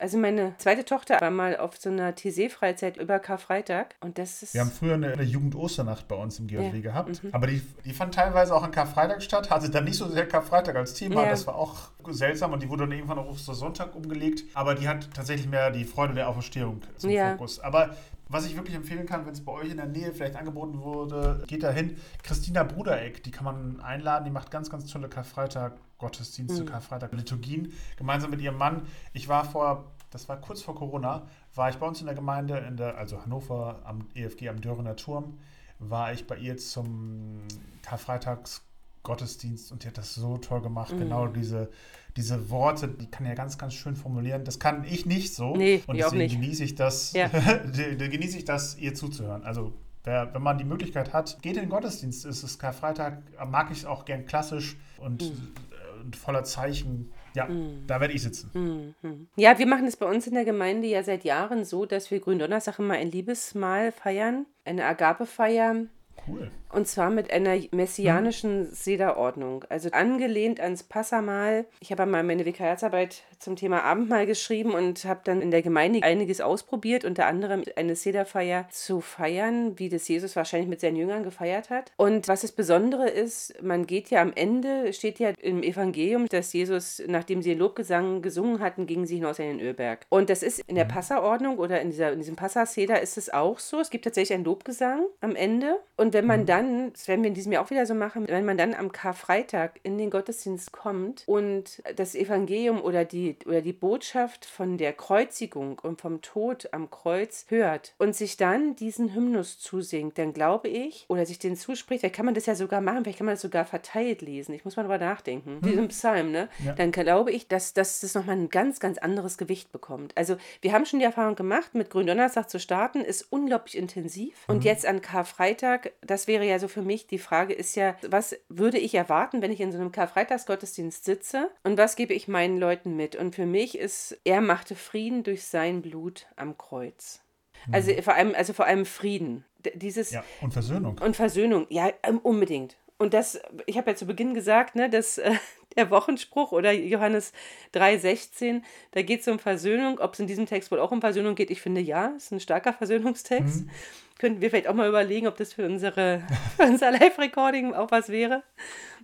Also 0.00 0.16
meine 0.16 0.54
zweite 0.58 0.84
Tochter 0.84 1.20
war 1.20 1.32
mal 1.32 1.56
auf 1.56 1.76
so 1.76 1.90
einer 1.90 2.14
TC-Freizeit 2.14 2.96
über 2.98 3.18
Karfreitag 3.18 3.96
und 4.00 4.16
das 4.16 4.44
ist... 4.44 4.54
Wir 4.54 4.60
haben 4.60 4.70
früher 4.70 4.94
eine, 4.94 5.12
eine 5.12 5.24
Jugend-Osternacht 5.24 6.06
bei 6.06 6.14
uns 6.14 6.38
im 6.38 6.46
GFW 6.46 6.76
ja. 6.76 6.80
gehabt, 6.80 7.24
mhm. 7.24 7.30
aber 7.32 7.48
die, 7.48 7.60
die 7.84 7.92
fand 7.92 8.14
teilweise 8.14 8.54
auch 8.54 8.62
an 8.62 8.70
Karfreitag 8.70 9.22
statt, 9.22 9.50
hatte 9.50 9.70
dann 9.70 9.84
nicht 9.84 9.96
so 9.96 10.08
sehr 10.08 10.28
Karfreitag 10.28 10.76
als 10.76 10.94
Thema, 10.94 11.24
ja. 11.24 11.30
das 11.30 11.48
war 11.48 11.56
auch 11.56 11.90
seltsam 12.10 12.52
und 12.52 12.62
die 12.62 12.68
wurde 12.68 12.84
dann 12.84 12.92
irgendwann 12.92 13.18
auf 13.18 13.28
Ostersonntag 13.28 13.96
umgelegt, 13.96 14.44
aber 14.54 14.76
die 14.76 14.86
hat 14.86 15.12
tatsächlich 15.12 15.48
mehr 15.48 15.72
die 15.72 15.84
Freude 15.84 16.14
der 16.14 16.28
Auferstehung 16.28 16.80
zum 16.96 17.10
ja. 17.10 17.32
Fokus. 17.32 17.58
Aber 17.58 17.96
Was 18.30 18.46
ich 18.46 18.56
wirklich 18.56 18.76
empfehlen 18.76 19.06
kann, 19.06 19.24
wenn 19.24 19.32
es 19.32 19.42
bei 19.42 19.52
euch 19.52 19.70
in 19.70 19.78
der 19.78 19.86
Nähe 19.86 20.12
vielleicht 20.12 20.36
angeboten 20.36 20.82
wurde, 20.82 21.42
geht 21.46 21.62
da 21.62 21.70
hin. 21.70 21.96
Christina 22.22 22.62
Brudereck, 22.62 23.22
die 23.22 23.30
kann 23.30 23.44
man 23.44 23.80
einladen, 23.80 24.26
die 24.26 24.30
macht 24.30 24.50
ganz, 24.50 24.68
ganz 24.68 24.86
tolle 24.90 25.08
Karfreitag 25.08 25.72
Gottesdienste, 25.98 26.62
mhm. 26.62 26.66
Karfreitag 26.66 27.12
Liturgien, 27.12 27.72
gemeinsam 27.96 28.30
mit 28.30 28.40
ihrem 28.40 28.56
Mann. 28.56 28.82
Ich 29.12 29.28
war 29.28 29.44
vor, 29.44 29.92
das 30.10 30.28
war 30.28 30.40
kurz 30.40 30.62
vor 30.62 30.74
Corona, 30.74 31.26
war 31.54 31.68
ich 31.68 31.76
bei 31.76 31.86
uns 31.86 32.00
in 32.00 32.06
der 32.06 32.14
Gemeinde, 32.14 32.58
in 32.58 32.76
der, 32.76 32.96
also 32.96 33.22
Hannover 33.22 33.80
am 33.84 34.06
EFG 34.14 34.48
am 34.48 34.60
Dörrener 34.60 34.96
Turm, 34.96 35.38
war 35.78 36.12
ich 36.12 36.26
bei 36.26 36.36
ihr 36.36 36.56
zum 36.56 37.42
Karfreitags 37.82 38.62
Gottesdienst 39.02 39.72
und 39.72 39.84
die 39.84 39.88
hat 39.88 39.96
das 39.96 40.14
so 40.14 40.36
toll 40.38 40.60
gemacht. 40.60 40.92
Mhm. 40.92 40.98
Genau 40.98 41.26
diese, 41.28 41.70
diese 42.16 42.50
Worte, 42.50 42.88
die 42.88 43.06
kann 43.06 43.26
ja 43.26 43.34
ganz, 43.34 43.56
ganz 43.56 43.74
schön 43.74 43.96
formulieren. 43.96 44.44
Das 44.44 44.58
kann 44.58 44.84
ich 44.84 45.06
nicht 45.06 45.34
so. 45.34 45.56
Nee, 45.56 45.82
und 45.86 45.96
deswegen 45.96 46.40
genieße 46.40 46.64
ich 46.64 46.74
das, 46.74 47.12
ja. 47.12 47.28
genieße 47.28 48.38
ich 48.38 48.44
das, 48.44 48.76
ihr 48.76 48.94
zuzuhören. 48.94 49.44
Also 49.44 49.72
wer, 50.04 50.32
wenn 50.34 50.42
man 50.42 50.58
die 50.58 50.64
Möglichkeit 50.64 51.12
hat, 51.12 51.40
geht 51.42 51.56
in 51.56 51.62
den 51.62 51.70
Gottesdienst. 51.70 52.24
Es 52.24 52.42
ist 52.42 52.58
Karfreitag, 52.58 53.22
mag 53.48 53.70
ich 53.70 53.78
es 53.78 53.84
auch 53.84 54.04
gern 54.04 54.26
klassisch 54.26 54.76
und, 54.98 55.22
mhm. 55.22 55.52
Und 56.00 56.16
voller 56.16 56.44
Zeichen. 56.44 57.12
Ja, 57.34 57.46
mhm. 57.46 57.84
da 57.86 58.00
werde 58.00 58.14
ich 58.14 58.22
sitzen. 58.22 58.94
Mhm. 59.02 59.28
Ja, 59.36 59.58
wir 59.58 59.66
machen 59.66 59.86
es 59.86 59.96
bei 59.96 60.06
uns 60.06 60.26
in 60.26 60.34
der 60.34 60.44
Gemeinde 60.44 60.88
ja 60.88 61.02
seit 61.02 61.24
Jahren 61.24 61.64
so, 61.64 61.86
dass 61.86 62.10
wir 62.10 62.20
Gründonnerstag 62.20 62.78
immer 62.78 62.94
ein 62.94 63.10
Liebesmahl 63.10 63.92
feiern, 63.92 64.46
eine 64.64 64.84
Agapefeier 64.84 65.86
Cool. 66.26 66.50
Und 66.70 66.86
zwar 66.86 67.10
mit 67.10 67.32
einer 67.32 67.56
messianischen 67.70 68.66
hm. 68.66 68.68
Sederordnung. 68.72 69.64
Also 69.68 69.90
angelehnt 69.90 70.60
ans 70.60 70.82
Passamal. 70.82 71.64
Ich 71.80 71.90
habe 71.92 72.02
einmal 72.02 72.22
meine 72.22 72.44
Vikariatsarbeit 72.44 73.22
zum 73.38 73.56
Thema 73.56 73.84
Abendmahl 73.84 74.26
geschrieben 74.26 74.74
und 74.74 75.04
habe 75.04 75.20
dann 75.24 75.40
in 75.40 75.50
der 75.50 75.62
Gemeinde 75.62 76.02
einiges 76.02 76.40
ausprobiert, 76.40 77.04
unter 77.04 77.26
anderem 77.26 77.62
eine 77.76 77.96
Sederfeier 77.96 78.68
zu 78.70 79.00
feiern, 79.00 79.78
wie 79.78 79.88
das 79.88 80.06
Jesus 80.08 80.36
wahrscheinlich 80.36 80.68
mit 80.68 80.80
seinen 80.80 80.96
Jüngern 80.96 81.22
gefeiert 81.22 81.70
hat. 81.70 81.92
Und 81.96 82.28
was 82.28 82.42
das 82.42 82.52
Besondere 82.52 83.08
ist, 83.08 83.62
man 83.62 83.86
geht 83.86 84.10
ja 84.10 84.20
am 84.20 84.32
Ende, 84.34 84.92
steht 84.92 85.18
ja 85.18 85.30
im 85.40 85.62
Evangelium, 85.62 86.26
dass 86.26 86.52
Jesus, 86.52 87.02
nachdem 87.06 87.42
sie 87.42 87.50
den 87.50 87.58
Lobgesang 87.58 88.22
gesungen 88.22 88.60
hatten, 88.60 88.86
gingen 88.86 89.06
sie 89.06 89.16
hinaus 89.16 89.38
in 89.38 89.46
den 89.46 89.60
Ölberg. 89.60 90.06
Und 90.08 90.30
das 90.30 90.42
ist 90.42 90.60
in 90.66 90.74
der 90.74 90.84
mhm. 90.84 90.88
Passaordnung 90.88 91.58
oder 91.58 91.80
in, 91.80 91.90
dieser, 91.90 92.12
in 92.12 92.18
diesem 92.18 92.36
Passaseder 92.36 93.00
ist 93.00 93.16
es 93.16 93.32
auch 93.32 93.58
so. 93.58 93.80
Es 93.80 93.90
gibt 93.90 94.04
tatsächlich 94.04 94.34
einen 94.34 94.44
Lobgesang 94.44 95.06
am 95.20 95.34
Ende. 95.34 95.78
Und 95.96 96.07
wenn 96.12 96.26
man 96.26 96.40
mhm. 96.40 96.46
dann, 96.46 96.92
das 96.92 97.08
werden 97.08 97.22
wir 97.22 97.28
in 97.28 97.34
diesem 97.34 97.52
Jahr 97.52 97.64
auch 97.64 97.70
wieder 97.70 97.86
so 97.86 97.94
machen, 97.94 98.26
wenn 98.28 98.44
man 98.44 98.58
dann 98.58 98.74
am 98.74 98.92
Karfreitag 98.92 99.80
in 99.82 99.98
den 99.98 100.10
Gottesdienst 100.10 100.72
kommt 100.72 101.24
und 101.26 101.82
das 101.96 102.14
Evangelium 102.14 102.80
oder 102.80 103.04
die 103.04 103.36
oder 103.46 103.62
die 103.62 103.72
Botschaft 103.72 104.44
von 104.44 104.78
der 104.78 104.92
Kreuzigung 104.92 105.78
und 105.78 106.00
vom 106.00 106.20
Tod 106.22 106.68
am 106.72 106.90
Kreuz 106.90 107.46
hört 107.48 107.94
und 107.98 108.14
sich 108.14 108.36
dann 108.36 108.76
diesen 108.76 109.14
Hymnus 109.14 109.58
zusingt, 109.58 110.18
dann 110.18 110.32
glaube 110.32 110.68
ich, 110.68 111.04
oder 111.08 111.26
sich 111.26 111.38
den 111.38 111.56
zuspricht, 111.56 112.00
vielleicht 112.00 112.14
kann 112.14 112.24
man 112.24 112.34
das 112.34 112.46
ja 112.46 112.54
sogar 112.54 112.80
machen, 112.80 113.04
vielleicht 113.04 113.18
kann 113.18 113.26
man 113.26 113.34
das 113.34 113.42
sogar 113.42 113.64
verteilt 113.64 114.22
lesen. 114.22 114.54
Ich 114.54 114.64
muss 114.64 114.76
mal 114.76 114.82
drüber 114.82 114.98
nachdenken. 114.98 115.60
Hm. 115.60 115.62
Diesem 115.62 115.88
Psalm, 115.88 116.30
ne? 116.30 116.48
Ja. 116.64 116.72
Dann 116.72 116.92
glaube 116.92 117.30
ich, 117.32 117.48
dass, 117.48 117.74
dass 117.74 118.00
das 118.00 118.14
nochmal 118.14 118.36
ein 118.36 118.48
ganz, 118.48 118.80
ganz 118.80 118.98
anderes 118.98 119.38
Gewicht 119.38 119.72
bekommt. 119.72 120.16
Also, 120.16 120.36
wir 120.60 120.72
haben 120.72 120.86
schon 120.86 120.98
die 120.98 121.04
Erfahrung 121.04 121.34
gemacht, 121.34 121.74
mit 121.74 121.90
Gründonnerstag 121.90 122.48
zu 122.48 122.58
starten, 122.58 123.00
ist 123.00 123.26
unglaublich 123.30 123.76
intensiv. 123.76 124.34
Und 124.48 124.56
hm. 124.56 124.62
jetzt 124.62 124.86
an 124.86 125.00
Karfreitag, 125.00 125.92
das 126.00 126.26
wäre 126.26 126.44
ja 126.44 126.58
so 126.58 126.68
für 126.68 126.82
mich, 126.82 127.06
die 127.06 127.18
Frage 127.18 127.54
ist 127.54 127.74
ja, 127.76 127.96
was 128.08 128.36
würde 128.48 128.78
ich 128.78 128.94
erwarten, 128.94 129.42
wenn 129.42 129.52
ich 129.52 129.60
in 129.60 129.72
so 129.72 129.78
einem 129.78 129.92
Karfreitagsgottesdienst 129.92 131.04
sitze 131.04 131.50
und 131.64 131.78
was 131.78 131.96
gebe 131.96 132.14
ich 132.14 132.28
meinen 132.28 132.58
Leuten 132.58 132.96
mit? 132.96 133.16
Und 133.16 133.34
für 133.34 133.46
mich 133.46 133.78
ist, 133.78 134.18
er 134.24 134.40
machte 134.40 134.74
Frieden 134.74 135.22
durch 135.22 135.44
sein 135.44 135.82
Blut 135.82 136.26
am 136.36 136.56
Kreuz. 136.56 137.20
Mhm. 137.66 137.74
Also 137.74 137.92
vor 138.02 138.14
allem, 138.14 138.34
also 138.34 138.52
vor 138.52 138.66
allem 138.66 138.86
Frieden. 138.86 139.44
Dieses 139.74 140.12
ja, 140.12 140.24
und 140.40 140.52
Versöhnung. 140.52 140.98
Und 140.98 141.16
Versöhnung, 141.16 141.66
ja, 141.68 141.90
ähm, 142.02 142.18
unbedingt. 142.18 142.76
Und 142.96 143.14
das, 143.14 143.40
ich 143.66 143.76
habe 143.76 143.90
ja 143.90 143.96
zu 143.96 144.06
Beginn 144.06 144.34
gesagt, 144.34 144.74
ne, 144.74 144.90
dass 144.90 145.18
äh, 145.18 145.32
der 145.78 145.90
Wochenspruch 145.90 146.52
oder 146.52 146.72
Johannes 146.72 147.32
3,16, 147.74 148.62
da 148.90 149.02
geht 149.02 149.20
es 149.20 149.28
um 149.28 149.38
Versöhnung. 149.38 149.98
Ob 150.00 150.12
es 150.12 150.20
in 150.20 150.26
diesem 150.26 150.44
Text 150.46 150.70
wohl 150.70 150.80
auch 150.80 150.90
um 150.90 151.00
Versöhnung 151.00 151.34
geht, 151.34 151.50
ich 151.50 151.62
finde 151.62 151.80
ja, 151.80 152.08
ist 152.16 152.32
ein 152.32 152.40
starker 152.40 152.72
Versöhnungstext. 152.74 153.64
Mhm. 153.64 153.70
Könnten 154.18 154.40
wir 154.40 154.50
vielleicht 154.50 154.66
auch 154.66 154.74
mal 154.74 154.88
überlegen, 154.88 155.28
ob 155.28 155.36
das 155.36 155.52
für, 155.52 155.64
unsere, 155.64 156.22
für 156.56 156.64
unser 156.64 156.90
Live-Recording 156.90 157.72
auch 157.72 157.90
was 157.92 158.08
wäre. 158.08 158.42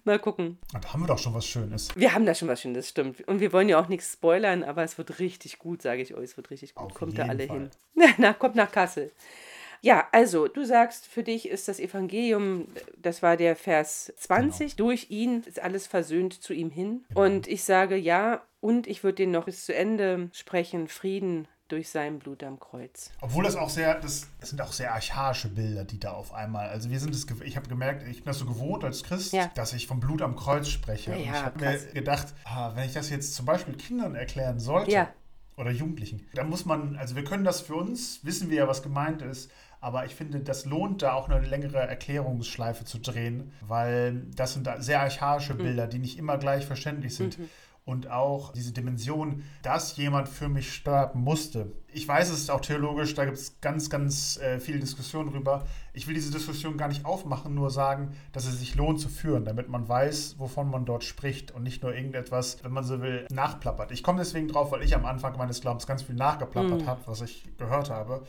Mal 0.03 0.19
gucken. 0.19 0.59
Da 0.73 0.93
haben 0.93 1.03
wir 1.03 1.07
doch 1.07 1.19
schon 1.19 1.33
was 1.33 1.47
Schönes. 1.47 1.89
Wir 1.97 2.13
haben 2.13 2.27
da 2.27 2.35
schon 2.35 2.49
was 2.49 2.61
Schönes, 2.61 2.91
stimmt. 2.91 3.27
Und 3.27 3.41
wir 3.41 3.53
wollen 3.53 3.69
ja 3.69 3.81
auch 3.81 3.89
nichts 3.89 4.13
spoilern, 4.13 4.63
aber 4.65 4.83
es 4.83 4.99
wird 4.99 5.21
richtig 5.21 5.59
gut, 5.59 5.81
sage 5.81 6.03
ich 6.03 6.15
euch. 6.15 6.25
Es 6.25 6.37
wird 6.37 6.51
richtig 6.51 6.75
gut. 6.75 6.87
Auf 6.87 6.95
kommt 6.95 7.17
da 7.17 7.27
alle 7.27 7.47
Fall. 7.47 7.57
hin. 7.57 7.71
Na, 8.19 8.35
kommt 8.35 8.57
nach 8.57 8.71
Kassel. 8.71 9.13
Ja, 9.85 10.09
also 10.13 10.49
du 10.49 10.65
sagst, 10.65 11.07
für 11.07 11.23
dich 11.23 11.47
ist 11.47 11.69
das 11.69 11.79
Evangelium, 11.79 12.69
das 12.97 13.23
war 13.23 13.37
der 13.37 13.55
Vers 13.55 14.11
20, 14.17 14.77
genau. 14.77 14.89
durch 14.89 15.11
ihn 15.11 15.43
ist 15.43 15.61
alles 15.61 15.87
versöhnt 15.87 16.33
zu 16.43 16.55
ihm 16.55 16.71
hin. 16.71 17.05
Genau. 17.11 17.23
Und 17.23 17.47
ich 17.47 17.65
sage 17.65 17.97
ja, 17.97 18.43
und 18.61 18.87
ich 18.87 19.05
würde 19.05 19.17
den 19.17 19.31
noch 19.31 19.45
bis 19.45 19.67
zu 19.67 19.75
Ende 19.75 20.31
sprechen, 20.33 20.89
Frieden 20.89 21.47
durch 21.69 21.91
sein 21.91 22.19
Blut 22.19 22.43
am 22.43 22.59
Kreuz. 22.59 23.11
Obwohl 23.21 23.45
das 23.45 23.57
auch 23.57 23.69
sehr, 23.69 24.01
das, 24.01 24.29
das, 24.41 24.51
sind 24.51 24.63
auch 24.63 24.73
sehr 24.73 24.95
archaische 24.95 25.49
Bilder, 25.49 25.85
die 25.85 26.01
da 26.01 26.13
auf 26.13 26.33
einmal, 26.33 26.71
also 26.71 26.89
wir 26.89 26.99
sind 26.99 27.15
es, 27.15 27.27
ich 27.45 27.57
habe 27.57 27.69
gemerkt, 27.69 28.09
ich 28.09 28.19
bin 28.19 28.27
das 28.27 28.39
so 28.39 28.47
gewohnt 28.47 28.85
als 28.85 29.03
Christ, 29.03 29.35
ja. 29.35 29.51
dass 29.55 29.75
ich 29.75 29.87
vom 29.87 30.01
Blut 30.01 30.23
am 30.23 30.35
Kreuz 30.35 30.69
spreche. 30.69 31.11
Ja, 31.11 31.17
und 31.17 31.23
ich 31.25 31.31
habe 31.31 31.59
mir 31.59 31.79
gedacht, 31.93 32.29
ah, 32.45 32.73
wenn 32.75 32.87
ich 32.87 32.95
das 32.95 33.11
jetzt 33.11 33.35
zum 33.35 33.45
Beispiel 33.45 33.75
Kindern 33.75 34.15
erklären 34.15 34.61
sollte, 34.61 34.91
ja. 34.91 35.13
oder 35.59 35.71
Jugendlichen, 35.71 36.27
dann 36.33 36.49
muss 36.49 36.65
man, 36.65 36.97
also 36.97 37.17
wir 37.17 37.25
können 37.25 37.45
das 37.45 37.61
für 37.61 37.75
uns, 37.75 38.25
wissen 38.25 38.49
wir 38.49 38.57
ja, 38.57 38.69
was 38.69 38.83
gemeint 38.83 39.21
ist, 39.21 39.51
aber 39.85 40.07
ich 40.07 40.15
finde, 40.15 40.41
das 40.41 40.65
lohnt 40.65 41.03
da 41.03 41.13
auch 41.13 41.29
eine 41.29 41.47
längere 41.47 41.79
Erklärungsschleife 41.79 42.87
zu 42.87 42.99
drehen, 42.99 43.53
weil 43.61 44.23
das 44.35 44.55
sind 44.55 44.67
sehr 44.79 45.03
archaische 45.03 45.53
mhm. 45.53 45.59
Bilder, 45.59 45.87
mhm. 45.87 45.91
die 45.91 45.99
nicht 45.99 46.19
immer 46.19 46.39
gleich 46.39 46.65
verständlich 46.65 47.15
sind. 47.15 47.39
Mhm 47.39 47.49
und 47.87 48.11
auch 48.11 48.53
diese 48.53 48.73
Dimension, 48.73 49.43
dass 49.63 49.97
jemand 49.97 50.29
für 50.29 50.49
mich 50.49 50.73
sterben 50.73 51.21
musste. 51.21 51.73
Ich 51.93 52.09
weiß, 52.09 52.31
es 52.31 52.41
ist 52.41 52.51
auch 52.51 52.63
theologisch, 52.63 53.15
da 53.15 53.27
gibt 53.27 53.37
es 53.37 53.61
ganz, 53.61 53.91
ganz 53.91 54.39
äh, 54.39 54.59
viel 54.59 54.81
Diskussion 54.81 55.31
drüber. 55.31 55.67
Ich 55.93 56.07
will 56.07 56.15
diese 56.15 56.33
Diskussion 56.33 56.79
gar 56.79 56.89
nicht 56.89 57.05
aufmachen, 57.05 57.55
nur 57.55 57.71
sagen, 57.71 58.17
dass 58.33 58.47
es 58.47 58.59
sich 58.59 58.75
lohnt 58.75 59.01
zu 59.01 59.09
führen, 59.09 59.45
damit 59.45 59.69
man 59.69 59.87
weiß, 59.87 60.37
wovon 60.39 60.71
man 60.71 60.87
dort 60.87 61.05
spricht 61.05 61.51
und 61.51 61.63
nicht 61.63 61.83
nur 61.83 61.95
irgendetwas, 61.95 62.65
wenn 62.65 62.73
man 62.73 62.85
so 62.85 63.03
will, 63.03 63.27
nachplappert. 63.31 63.91
Ich 63.93 64.03
komme 64.03 64.19
deswegen 64.19 64.49
drauf, 64.49 64.73
weil 64.73 64.83
ich 64.83 64.95
am 64.95 65.05
Anfang 65.05 65.37
meines 65.37 65.61
Glaubens 65.61 65.87
ganz 65.87 66.03
viel 66.03 66.15
nachgeplappert 66.15 66.83
mhm. 66.83 66.87
habe, 66.87 67.03
was 67.05 67.21
ich 67.21 67.47
gehört 67.59 67.91
habe. 67.91 68.25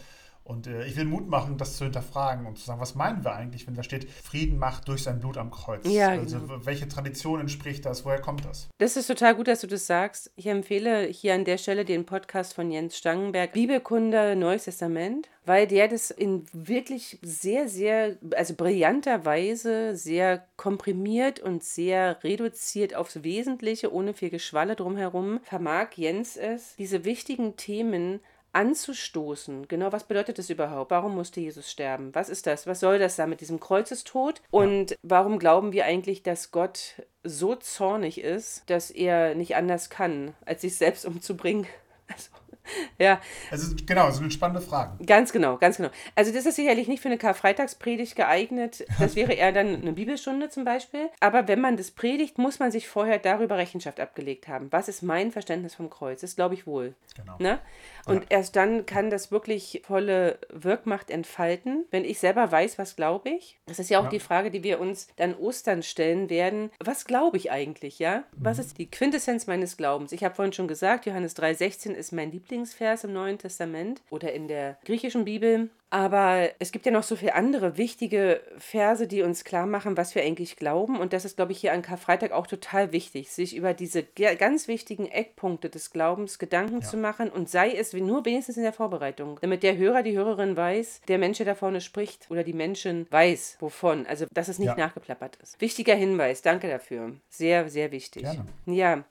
Und 0.46 0.68
äh, 0.68 0.86
ich 0.86 0.96
will 0.96 1.06
Mut 1.06 1.28
machen, 1.28 1.58
das 1.58 1.76
zu 1.76 1.86
hinterfragen 1.86 2.46
und 2.46 2.60
zu 2.60 2.66
sagen, 2.66 2.80
was 2.80 2.94
meinen 2.94 3.26
wir 3.26 3.34
eigentlich, 3.34 3.66
wenn 3.66 3.74
da 3.74 3.82
steht, 3.82 4.08
Frieden 4.08 4.60
macht 4.60 4.88
durch 4.88 5.02
sein 5.02 5.20
Blut 5.20 5.38
am 5.38 5.50
Kreuz? 5.50 5.88
Ja, 5.88 6.10
also 6.10 6.40
genau. 6.40 6.64
welche 6.66 6.88
Tradition 6.88 7.40
entspricht 7.40 7.84
das? 7.84 8.06
Woher 8.06 8.22
kommt 8.22 8.46
das? 8.46 8.70
Das 8.78 8.96
ist 8.96 9.08
total 9.08 9.34
gut, 9.34 9.48
dass 9.48 9.62
du 9.62 9.68
das 9.68 9.88
sagst. 9.88 10.32
Ich 10.36 10.46
empfehle 10.46 11.08
hier 11.08 11.34
an 11.34 11.46
der 11.46 11.58
Stelle 11.58 11.84
den 11.84 12.06
Podcast 12.06 12.54
von 12.54 12.70
Jens 12.70 12.96
Stangenberg, 12.96 13.54
Bibelkunde 13.54 14.36
Neues 14.36 14.66
Testament, 14.66 15.28
weil 15.46 15.66
der 15.66 15.88
das 15.88 16.12
in 16.12 16.46
wirklich 16.54 17.18
sehr, 17.24 17.68
sehr, 17.68 18.16
also 18.36 18.54
brillanter 18.54 19.26
Weise, 19.26 19.96
sehr 19.96 20.46
komprimiert 20.58 21.40
und 21.40 21.64
sehr 21.64 22.24
reduziert 22.24 22.94
aufs 22.94 23.24
Wesentliche, 23.24 23.92
ohne 23.92 24.14
viel 24.14 24.30
Geschwalle 24.30 24.76
drumherum, 24.76 25.40
vermag 25.42 25.94
Jens 25.96 26.38
es, 26.38 26.76
diese 26.76 27.04
wichtigen 27.04 27.58
Themen 27.58 28.20
anzustoßen. 28.56 29.68
Genau, 29.68 29.92
was 29.92 30.06
bedeutet 30.06 30.40
das 30.40 30.50
überhaupt? 30.50 30.92
Warum 30.92 31.14
musste 31.16 31.42
Jesus 31.42 31.70
sterben? 31.70 32.16
Was 32.16 32.30
ist 32.30 32.48
das? 32.48 32.66
Was 32.66 32.80
soll 32.80 33.00
das 33.00 33.18
da 33.18 33.28
mit 33.28 33.42
diesem 33.42 33.60
Kreuzestod? 33.60 34.42
Und 34.50 34.96
warum 35.04 35.40
glauben 35.40 35.74
wir 35.74 35.86
eigentlich, 35.86 36.24
dass 36.24 36.52
Gott 36.52 37.04
so 37.24 37.56
zornig 37.56 38.22
ist, 38.22 38.64
dass 38.70 38.92
er 38.92 39.36
nicht 39.36 39.56
anders 39.56 39.90
kann, 39.90 40.34
als 40.46 40.62
sich 40.62 40.78
selbst 40.78 41.06
umzubringen? 41.06 41.68
Also, 42.08 42.30
ja. 43.00 43.20
Also 43.52 43.76
genau, 43.86 44.10
so 44.12 44.22
eine 44.22 44.32
spannende 44.32 44.62
Frage. 44.62 45.04
Ganz 45.06 45.32
genau, 45.32 45.58
ganz 45.58 45.78
genau. 45.78 45.90
Also 46.16 46.34
das 46.34 46.46
ist 46.46 46.56
sicherlich 46.56 46.88
nicht 46.88 47.02
für 47.02 47.10
eine 47.10 47.18
Karfreitagspredigt 47.18 48.16
geeignet. 48.16 48.86
Das 49.00 49.16
wäre 49.16 49.34
eher 49.34 49.52
dann 49.52 49.82
eine 49.82 49.94
Bibelstunde 49.94 50.50
zum 50.50 50.66
Beispiel. 50.66 51.10
Aber 51.20 51.48
wenn 51.48 51.62
man 51.62 51.78
das 51.78 51.92
predigt, 51.92 52.38
muss 52.38 52.60
man 52.60 52.72
sich 52.72 52.88
vorher 52.88 53.20
darüber 53.20 53.58
Rechenschaft 53.58 54.00
abgelegt 54.00 54.48
haben. 54.48 54.72
Was 54.72 54.88
ist 54.88 55.02
mein 55.02 55.32
Verständnis 55.32 55.76
vom 55.76 55.90
Kreuz? 55.90 56.22
Das 56.22 56.36
glaube 56.36 56.54
ich 56.56 56.66
wohl. 56.68 56.96
Genau. 57.16 57.36
Ne? 57.40 57.60
Und 58.06 58.24
ja. 58.24 58.26
erst 58.30 58.56
dann 58.56 58.86
kann 58.86 59.10
das 59.10 59.32
wirklich 59.32 59.82
volle 59.86 60.38
Wirkmacht 60.50 61.10
entfalten, 61.10 61.86
wenn 61.92 62.06
ich 62.06 62.20
selber 62.20 62.52
weiß, 62.52 62.78
was 62.78 62.96
glaube 62.96 63.30
ich. 63.30 63.58
Das 63.66 63.80
ist 63.80 63.90
ja 63.90 64.00
auch 64.00 64.06
ja. 64.06 64.10
die 64.10 64.20
Frage, 64.20 64.52
die 64.52 64.64
wir 64.64 64.80
uns 64.80 65.08
dann 65.16 65.36
Ostern 65.36 65.84
stellen 65.84 66.30
werden. 66.30 66.72
Was 66.80 67.06
glaube 67.06 67.38
ich 67.38 67.52
eigentlich, 67.52 68.00
ja? 68.00 68.24
Was 68.36 68.58
mhm. 68.58 68.64
ist 68.64 68.78
die 68.78 68.90
Quintessenz 68.90 69.48
meines 69.48 69.78
Glaubens? 69.78 70.12
Ich 70.12 70.24
habe 70.24 70.36
vorhin 70.36 70.54
schon 70.54 70.68
gesagt, 70.68 71.06
Johannes 71.06 71.36
3,16 71.36 71.92
ist 71.92 72.12
mein 72.12 72.32
Lieblings 72.32 72.55
Lieblingsvers 72.56 73.04
im 73.04 73.14
Neuen 73.14 73.38
Testament 73.38 74.02
oder 74.10 74.32
in 74.32 74.48
der 74.48 74.78
griechischen 74.86 75.26
Bibel. 75.26 75.70
Aber 75.90 76.50
es 76.60 76.72
gibt 76.72 76.86
ja 76.86 76.92
noch 76.92 77.04
so 77.04 77.16
viele 77.16 77.36
andere 77.36 77.78
wichtige 77.78 78.42
Verse, 78.58 79.08
die 79.08 79.22
uns 79.22 79.44
klar 79.44 79.66
machen, 79.66 79.98
was 79.98 80.16
wir 80.16 80.24
eigentlich 80.24 80.56
glauben. 80.56 81.00
Und 81.00 81.14
das 81.14 81.26
ist, 81.26 81.36
glaube 81.36 81.52
ich, 81.52 81.60
hier 81.60 81.74
an 81.74 81.82
Karfreitag 81.82 82.32
auch 82.32 82.48
total 82.48 82.92
wichtig, 82.92 83.32
sich 83.32 83.56
über 83.56 83.74
diese 83.74 84.04
ganz 84.04 84.68
wichtigen 84.68 85.06
Eckpunkte 85.06 85.70
des 85.70 85.92
Glaubens 85.92 86.40
Gedanken 86.40 86.82
ja. 86.82 86.88
zu 86.88 86.98
machen 86.98 87.30
und 87.30 87.50
sei 87.50 87.72
es 87.72 87.94
nur 87.94 88.26
wenigstens 88.26 88.58
in 88.58 88.64
der 88.64 88.74
Vorbereitung, 88.74 89.38
damit 89.42 89.64
der 89.64 89.78
Hörer, 89.78 90.02
die 90.02 90.18
Hörerin 90.18 90.58
weiß, 90.58 91.02
der 91.08 91.18
Mensch, 91.18 91.38
der 91.38 91.46
da 91.46 91.56
vorne 91.56 91.82
spricht 91.82 92.30
oder 92.30 92.44
die 92.44 92.54
Menschen 92.54 93.06
weiß, 93.12 93.58
wovon. 93.60 94.06
Also, 94.06 94.26
dass 94.32 94.48
es 94.48 94.60
nicht 94.60 94.70
ja. 94.70 94.78
nachgeplappert 94.78 95.38
ist. 95.38 95.60
Wichtiger 95.62 95.96
Hinweis, 95.96 96.42
danke 96.42 96.70
dafür. 96.70 97.16
Sehr, 97.30 97.70
sehr 97.70 97.92
wichtig. 97.92 98.24
Gerne. 98.24 98.46
Ja. 98.66 99.04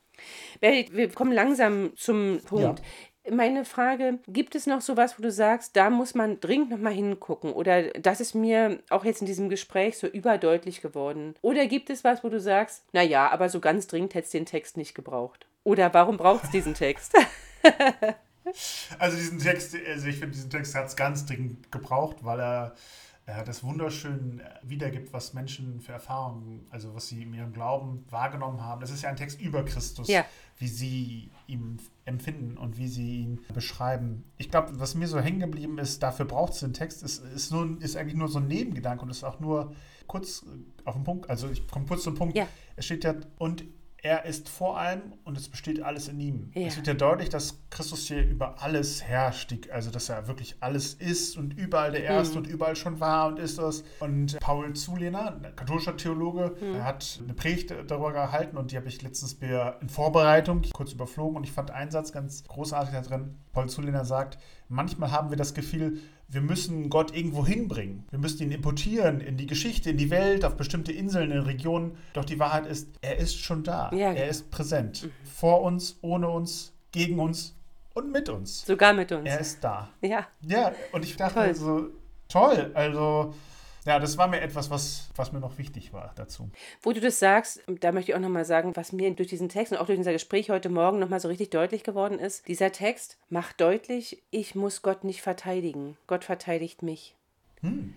Wir 0.60 1.08
kommen 1.08 1.32
langsam 1.32 1.92
zum 1.96 2.40
Punkt. 2.46 2.80
Ja. 2.80 2.84
Meine 3.30 3.64
Frage, 3.64 4.18
gibt 4.28 4.54
es 4.54 4.66
noch 4.66 4.82
sowas, 4.82 5.18
wo 5.18 5.22
du 5.22 5.30
sagst, 5.30 5.76
da 5.76 5.88
muss 5.88 6.14
man 6.14 6.40
dringend 6.40 6.70
nochmal 6.70 6.92
hingucken? 6.92 7.54
Oder 7.54 7.90
das 7.92 8.20
ist 8.20 8.34
mir 8.34 8.80
auch 8.90 9.04
jetzt 9.04 9.22
in 9.22 9.26
diesem 9.26 9.48
Gespräch 9.48 9.96
so 9.96 10.06
überdeutlich 10.06 10.82
geworden? 10.82 11.34
Oder 11.40 11.66
gibt 11.66 11.88
es 11.88 12.04
was, 12.04 12.22
wo 12.22 12.28
du 12.28 12.38
sagst, 12.38 12.84
naja, 12.92 13.30
aber 13.30 13.48
so 13.48 13.60
ganz 13.60 13.86
dringend 13.86 14.14
hätte 14.14 14.26
es 14.26 14.30
den 14.30 14.44
Text 14.44 14.76
nicht 14.76 14.94
gebraucht? 14.94 15.46
Oder 15.62 15.94
warum 15.94 16.18
braucht 16.18 16.44
es 16.44 16.50
diesen 16.50 16.74
Text? 16.74 17.14
also 18.98 19.16
diesen 19.16 19.38
Text, 19.38 19.74
also 19.88 20.06
ich 20.06 20.16
finde, 20.16 20.34
diesen 20.34 20.50
Text 20.50 20.74
hat 20.74 20.86
es 20.86 20.96
ganz 20.96 21.24
dringend 21.24 21.72
gebraucht, 21.72 22.18
weil 22.22 22.40
er 22.40 22.74
er 23.26 23.42
das 23.42 23.64
wunderschön 23.64 24.42
wiedergibt, 24.62 25.12
was 25.12 25.32
Menschen 25.32 25.80
für 25.80 25.92
Erfahrungen, 25.92 26.66
also 26.70 26.94
was 26.94 27.08
sie 27.08 27.22
in 27.22 27.32
ihrem 27.32 27.52
Glauben 27.52 28.04
wahrgenommen 28.10 28.62
haben. 28.62 28.80
Das 28.82 28.90
ist 28.90 29.02
ja 29.02 29.08
ein 29.08 29.16
Text 29.16 29.40
über 29.40 29.64
Christus, 29.64 30.08
ja. 30.08 30.26
wie 30.58 30.68
sie 30.68 31.30
ihn 31.46 31.78
empfinden 32.04 32.58
und 32.58 32.76
wie 32.76 32.88
sie 32.88 33.22
ihn 33.22 33.40
beschreiben. 33.54 34.24
Ich 34.36 34.50
glaube, 34.50 34.78
was 34.78 34.94
mir 34.94 35.08
so 35.08 35.18
hängen 35.20 35.40
geblieben 35.40 35.78
ist, 35.78 36.02
dafür 36.02 36.26
braucht 36.26 36.52
es 36.52 36.60
den 36.60 36.74
Text, 36.74 37.02
ist, 37.02 37.24
ist, 37.24 37.50
nur, 37.50 37.80
ist 37.80 37.96
eigentlich 37.96 38.16
nur 38.16 38.28
so 38.28 38.40
ein 38.40 38.46
Nebengedanke 38.46 39.02
und 39.02 39.10
ist 39.10 39.24
auch 39.24 39.40
nur 39.40 39.74
kurz 40.06 40.44
auf 40.84 40.94
den 40.94 41.04
Punkt, 41.04 41.30
also 41.30 41.48
ich 41.48 41.66
komme 41.66 41.86
kurz 41.86 42.02
zum 42.02 42.14
Punkt. 42.14 42.36
Ja. 42.36 42.46
Es 42.76 42.84
steht 42.84 43.04
ja, 43.04 43.14
und 43.38 43.64
er 44.04 44.26
ist 44.26 44.50
vor 44.50 44.78
allem 44.78 45.14
und 45.24 45.38
es 45.38 45.48
besteht 45.48 45.82
alles 45.82 46.08
in 46.08 46.20
ihm. 46.20 46.50
Ja. 46.54 46.66
Es 46.66 46.76
wird 46.76 46.86
ja 46.86 46.92
deutlich, 46.92 47.30
dass 47.30 47.58
Christus 47.70 48.06
hier 48.06 48.22
über 48.22 48.62
alles 48.62 49.02
herrscht, 49.02 49.54
also 49.72 49.90
dass 49.90 50.10
er 50.10 50.28
wirklich 50.28 50.56
alles 50.60 50.92
ist 50.92 51.38
und 51.38 51.54
überall 51.54 51.90
der 51.90 52.04
Erste 52.04 52.38
mhm. 52.38 52.44
und 52.44 52.50
überall 52.50 52.76
schon 52.76 53.00
war 53.00 53.28
und 53.28 53.38
ist 53.38 53.56
das. 53.56 53.82
Und 54.00 54.38
Paul 54.40 54.74
Zulehner, 54.74 55.40
ein 55.42 55.56
katholischer 55.56 55.96
Theologe, 55.96 56.54
mhm. 56.60 56.84
hat 56.84 57.18
eine 57.24 57.32
Predigt 57.32 57.74
darüber 57.86 58.12
gehalten 58.12 58.58
und 58.58 58.72
die 58.72 58.76
habe 58.76 58.88
ich 58.88 59.00
letztens 59.00 59.38
in 59.80 59.88
Vorbereitung 59.88 60.60
kurz 60.74 60.92
überflogen 60.92 61.38
und 61.38 61.44
ich 61.44 61.52
fand 61.52 61.70
einen 61.70 61.90
Satz 61.90 62.12
ganz 62.12 62.44
großartig 62.44 62.92
da 62.92 63.00
drin. 63.00 63.38
Paul 63.54 63.70
Zulehner 63.70 64.04
sagt, 64.04 64.36
manchmal 64.68 65.12
haben 65.12 65.30
wir 65.30 65.38
das 65.38 65.54
Gefühl, 65.54 65.98
wir 66.28 66.40
müssen 66.40 66.90
Gott 66.90 67.14
irgendwo 67.14 67.46
hinbringen. 67.46 68.04
Wir 68.10 68.18
müssen 68.18 68.42
ihn 68.42 68.50
importieren 68.50 69.20
in 69.20 69.36
die 69.36 69.46
Geschichte, 69.46 69.90
in 69.90 69.96
die 69.96 70.10
Welt, 70.10 70.44
auf 70.44 70.56
bestimmte 70.56 70.92
Inseln, 70.92 71.30
in 71.30 71.40
Regionen. 71.40 71.96
Doch 72.12 72.24
die 72.24 72.38
Wahrheit 72.38 72.66
ist, 72.66 72.88
er 73.00 73.18
ist 73.18 73.38
schon 73.38 73.62
da. 73.62 73.90
Ja, 73.92 74.12
er 74.12 74.28
ist 74.28 74.50
präsent. 74.50 75.04
Mhm. 75.04 75.10
Vor 75.24 75.62
uns, 75.62 75.98
ohne 76.00 76.28
uns, 76.28 76.72
gegen 76.92 77.18
uns 77.18 77.54
und 77.94 78.12
mit 78.12 78.28
uns. 78.28 78.66
Sogar 78.66 78.92
mit 78.92 79.12
uns. 79.12 79.28
Er 79.28 79.40
ist 79.40 79.62
da. 79.62 79.88
Ja. 80.00 80.26
Ja, 80.42 80.72
und 80.92 81.04
ich 81.04 81.16
dachte 81.16 81.34
toll. 81.34 81.42
also, 81.44 81.88
toll. 82.28 82.70
Also 82.74 83.34
ja, 83.84 83.98
das 83.98 84.16
war 84.16 84.28
mir 84.28 84.40
etwas, 84.40 84.70
was, 84.70 85.08
was 85.14 85.32
mir 85.32 85.40
noch 85.40 85.58
wichtig 85.58 85.92
war 85.92 86.12
dazu. 86.16 86.50
Wo 86.82 86.92
du 86.92 87.00
das 87.00 87.18
sagst, 87.18 87.62
da 87.66 87.92
möchte 87.92 88.12
ich 88.12 88.16
auch 88.16 88.20
nochmal 88.20 88.44
sagen, 88.44 88.76
was 88.76 88.92
mir 88.92 89.12
durch 89.14 89.28
diesen 89.28 89.48
Text 89.48 89.72
und 89.72 89.78
auch 89.78 89.86
durch 89.86 89.98
unser 89.98 90.12
Gespräch 90.12 90.50
heute 90.50 90.70
Morgen 90.70 90.98
nochmal 90.98 91.20
so 91.20 91.28
richtig 91.28 91.50
deutlich 91.50 91.82
geworden 91.82 92.18
ist. 92.18 92.48
Dieser 92.48 92.72
Text 92.72 93.18
macht 93.28 93.60
deutlich, 93.60 94.22
ich 94.30 94.54
muss 94.54 94.82
Gott 94.82 95.04
nicht 95.04 95.22
verteidigen. 95.22 95.96
Gott 96.06 96.24
verteidigt 96.24 96.82
mich. 96.82 97.14
Hm. 97.60 97.94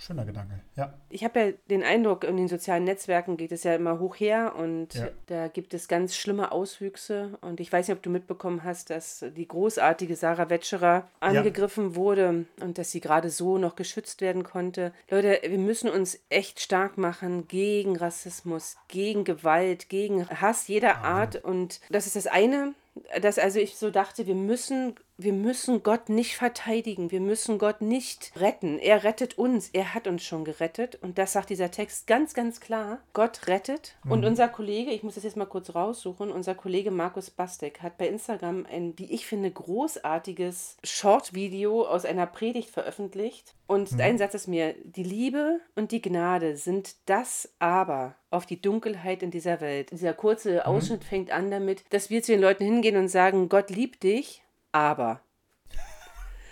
Schöner 0.00 0.24
Gedanke, 0.24 0.60
ja. 0.76 0.94
Ich 1.10 1.24
habe 1.24 1.40
ja 1.40 1.52
den 1.70 1.82
Eindruck, 1.82 2.22
in 2.22 2.36
den 2.36 2.46
sozialen 2.46 2.84
Netzwerken 2.84 3.36
geht 3.36 3.50
es 3.50 3.64
ja 3.64 3.74
immer 3.74 3.98
hoch 3.98 4.14
her 4.14 4.54
und 4.56 4.94
ja. 4.94 5.08
da 5.26 5.48
gibt 5.48 5.74
es 5.74 5.88
ganz 5.88 6.14
schlimme 6.14 6.52
Auswüchse. 6.52 7.36
Und 7.40 7.58
ich 7.58 7.72
weiß 7.72 7.88
nicht, 7.88 7.96
ob 7.96 8.02
du 8.04 8.08
mitbekommen 8.08 8.62
hast, 8.62 8.90
dass 8.90 9.24
die 9.36 9.48
großartige 9.48 10.14
Sarah 10.14 10.50
Wetscherer 10.50 11.08
angegriffen 11.18 11.90
ja. 11.90 11.94
wurde 11.96 12.44
und 12.60 12.78
dass 12.78 12.92
sie 12.92 13.00
gerade 13.00 13.28
so 13.28 13.58
noch 13.58 13.74
geschützt 13.74 14.20
werden 14.20 14.44
konnte. 14.44 14.92
Leute, 15.10 15.40
wir 15.42 15.58
müssen 15.58 15.90
uns 15.90 16.20
echt 16.28 16.60
stark 16.60 16.96
machen 16.96 17.48
gegen 17.48 17.96
Rassismus, 17.96 18.76
gegen 18.86 19.24
Gewalt, 19.24 19.88
gegen 19.88 20.28
Hass 20.28 20.68
jeder 20.68 20.98
Art. 20.98 21.42
Und 21.42 21.80
das 21.90 22.06
ist 22.06 22.14
das 22.14 22.28
eine 22.28 22.74
dass 23.20 23.38
also 23.38 23.58
ich 23.58 23.76
so 23.76 23.90
dachte, 23.90 24.26
wir 24.26 24.34
müssen, 24.34 24.94
wir 25.20 25.32
müssen 25.32 25.82
Gott 25.82 26.08
nicht 26.08 26.36
verteidigen, 26.36 27.10
wir 27.10 27.20
müssen 27.20 27.58
Gott 27.58 27.80
nicht 27.80 28.30
retten. 28.36 28.78
Er 28.78 29.02
rettet 29.02 29.36
uns, 29.36 29.68
er 29.72 29.92
hat 29.92 30.06
uns 30.06 30.22
schon 30.22 30.44
gerettet. 30.44 30.96
Und 31.02 31.18
das 31.18 31.32
sagt 31.32 31.50
dieser 31.50 31.72
Text 31.72 32.06
ganz, 32.06 32.34
ganz 32.34 32.60
klar. 32.60 33.00
Gott 33.14 33.48
rettet. 33.48 33.96
Mhm. 34.04 34.12
Und 34.12 34.24
unser 34.24 34.46
Kollege, 34.46 34.92
ich 34.92 35.02
muss 35.02 35.16
das 35.16 35.24
jetzt 35.24 35.36
mal 35.36 35.46
kurz 35.46 35.74
raussuchen, 35.74 36.30
unser 36.30 36.54
Kollege 36.54 36.92
Markus 36.92 37.30
Bastek 37.30 37.82
hat 37.82 37.98
bei 37.98 38.06
Instagram 38.06 38.64
ein, 38.70 38.94
wie 38.96 39.12
ich 39.12 39.26
finde, 39.26 39.50
großartiges 39.50 40.76
Short-Video 40.84 41.84
aus 41.84 42.04
einer 42.04 42.26
Predigt 42.26 42.70
veröffentlicht. 42.70 43.54
Und 43.66 43.90
mhm. 43.92 44.00
ein 44.00 44.18
Satz 44.18 44.34
ist 44.34 44.46
mir, 44.46 44.76
die 44.84 45.02
Liebe 45.02 45.60
und 45.74 45.90
die 45.90 46.00
Gnade 46.00 46.56
sind 46.56 46.94
das 47.06 47.52
Aber 47.58 48.14
auf 48.30 48.46
die 48.46 48.62
Dunkelheit 48.62 49.24
in 49.24 49.32
dieser 49.32 49.60
Welt. 49.60 49.90
Dieser 49.90 50.14
kurze 50.14 50.52
mhm. 50.52 50.60
Ausschnitt 50.60 51.02
fängt 51.02 51.32
an 51.32 51.50
damit, 51.50 51.82
dass 51.90 52.08
wir 52.08 52.22
zu 52.22 52.30
den 52.30 52.40
Leuten 52.40 52.64
hingehen 52.64 52.96
und 52.96 53.08
sagen, 53.08 53.48
Gott 53.48 53.70
liebt 53.70 54.04
dich, 54.04 54.42
aber. 54.72 55.20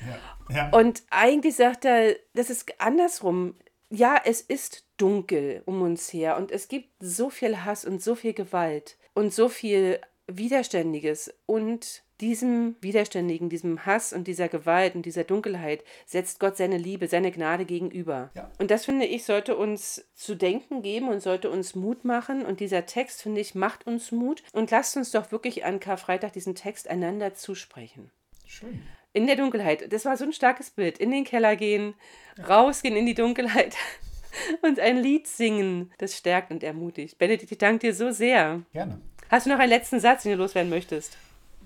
Ja, 0.00 0.54
ja. 0.54 0.70
Und 0.70 1.02
eigentlich 1.10 1.56
sagt 1.56 1.84
er, 1.84 2.16
das 2.34 2.50
ist 2.50 2.80
andersrum. 2.80 3.54
Ja, 3.90 4.20
es 4.24 4.40
ist 4.40 4.84
dunkel 4.96 5.62
um 5.66 5.82
uns 5.82 6.12
her 6.12 6.36
und 6.36 6.50
es 6.50 6.68
gibt 6.68 6.90
so 7.00 7.30
viel 7.30 7.64
Hass 7.64 7.84
und 7.84 8.02
so 8.02 8.14
viel 8.14 8.32
Gewalt 8.32 8.96
und 9.14 9.32
so 9.32 9.48
viel 9.48 10.00
Widerständiges 10.26 11.32
und 11.46 12.02
diesem 12.20 12.76
Widerständigen, 12.80 13.48
diesem 13.48 13.84
Hass 13.84 14.12
und 14.12 14.26
dieser 14.26 14.48
Gewalt 14.48 14.94
und 14.94 15.04
dieser 15.04 15.24
Dunkelheit 15.24 15.84
setzt 16.06 16.40
Gott 16.40 16.56
seine 16.56 16.78
Liebe, 16.78 17.08
seine 17.08 17.30
Gnade 17.30 17.64
gegenüber. 17.64 18.30
Ja. 18.34 18.50
Und 18.58 18.70
das 18.70 18.86
finde 18.86 19.06
ich, 19.06 19.24
sollte 19.24 19.56
uns 19.56 20.08
zu 20.14 20.34
denken 20.34 20.82
geben 20.82 21.08
und 21.08 21.20
sollte 21.20 21.50
uns 21.50 21.74
Mut 21.74 22.04
machen. 22.04 22.44
Und 22.44 22.60
dieser 22.60 22.86
Text, 22.86 23.22
finde 23.22 23.40
ich, 23.40 23.54
macht 23.54 23.86
uns 23.86 24.12
Mut. 24.12 24.42
Und 24.52 24.70
lasst 24.70 24.96
uns 24.96 25.10
doch 25.10 25.30
wirklich 25.30 25.64
an 25.64 25.80
Karfreitag 25.80 26.32
diesen 26.32 26.54
Text 26.54 26.88
einander 26.88 27.34
zusprechen. 27.34 28.10
Schön. 28.46 28.82
In 29.12 29.26
der 29.26 29.36
Dunkelheit. 29.36 29.92
Das 29.92 30.04
war 30.04 30.16
so 30.16 30.24
ein 30.24 30.32
starkes 30.32 30.70
Bild. 30.70 30.98
In 30.98 31.10
den 31.10 31.24
Keller 31.24 31.56
gehen, 31.56 31.94
ja. 32.38 32.44
rausgehen 32.44 32.96
in 32.96 33.06
die 33.06 33.14
Dunkelheit 33.14 33.76
und 34.62 34.80
ein 34.80 34.98
Lied 34.98 35.26
singen. 35.26 35.92
Das 35.98 36.16
stärkt 36.16 36.50
und 36.50 36.62
ermutigt. 36.62 37.18
Benedikt, 37.18 37.52
ich 37.52 37.58
danke 37.58 37.86
dir 37.86 37.94
so 37.94 38.10
sehr. 38.10 38.62
Gerne. 38.72 39.00
Hast 39.28 39.46
du 39.46 39.50
noch 39.50 39.58
einen 39.58 39.70
letzten 39.70 40.00
Satz, 40.00 40.22
den 40.22 40.32
du 40.32 40.38
loswerden 40.38 40.70
möchtest? 40.70 41.18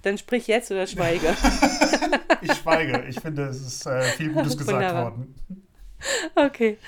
Dann 0.03 0.19
sprich 0.19 0.47
jetzt 0.47 0.71
oder 0.71 0.87
schweige. 0.87 1.29
ich 2.43 2.53
schweige. 2.53 3.05
Ich 3.09 3.21
finde, 3.21 3.45
es 3.45 3.61
ist 3.61 3.87
äh, 3.87 4.03
viel 4.03 4.33
Gutes 4.33 4.57
gesagt 4.57 4.77
Wunderbar. 4.77 5.05
worden. 5.05 5.35
Okay. 6.35 6.79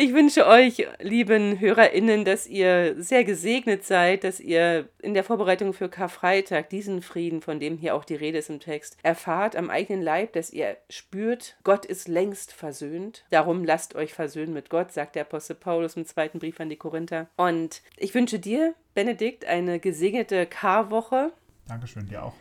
Ich 0.00 0.14
wünsche 0.14 0.46
euch, 0.46 0.86
lieben 1.00 1.58
HörerInnen, 1.58 2.24
dass 2.24 2.46
ihr 2.46 2.94
sehr 3.02 3.24
gesegnet 3.24 3.84
seid, 3.84 4.22
dass 4.22 4.38
ihr 4.38 4.88
in 5.00 5.12
der 5.12 5.24
Vorbereitung 5.24 5.72
für 5.72 5.88
Karfreitag 5.88 6.70
diesen 6.70 7.02
Frieden, 7.02 7.40
von 7.40 7.58
dem 7.58 7.76
hier 7.76 7.96
auch 7.96 8.04
die 8.04 8.14
Rede 8.14 8.38
ist 8.38 8.48
im 8.48 8.60
Text, 8.60 8.96
erfahrt 9.02 9.56
am 9.56 9.70
eigenen 9.70 10.00
Leib, 10.00 10.34
dass 10.34 10.50
ihr 10.50 10.76
spürt, 10.88 11.56
Gott 11.64 11.84
ist 11.84 12.06
längst 12.06 12.52
versöhnt. 12.52 13.24
Darum 13.30 13.64
lasst 13.64 13.96
euch 13.96 14.14
versöhnen 14.14 14.52
mit 14.52 14.70
Gott, 14.70 14.92
sagt 14.92 15.16
der 15.16 15.22
Apostel 15.22 15.56
Paulus 15.56 15.96
im 15.96 16.06
zweiten 16.06 16.38
Brief 16.38 16.60
an 16.60 16.68
die 16.68 16.76
Korinther. 16.76 17.26
Und 17.36 17.82
ich 17.96 18.14
wünsche 18.14 18.38
dir, 18.38 18.74
Benedikt, 18.94 19.46
eine 19.46 19.80
gesegnete 19.80 20.46
Karwoche. 20.46 21.32
Dankeschön, 21.66 22.06
dir 22.06 22.22
auch 22.22 22.34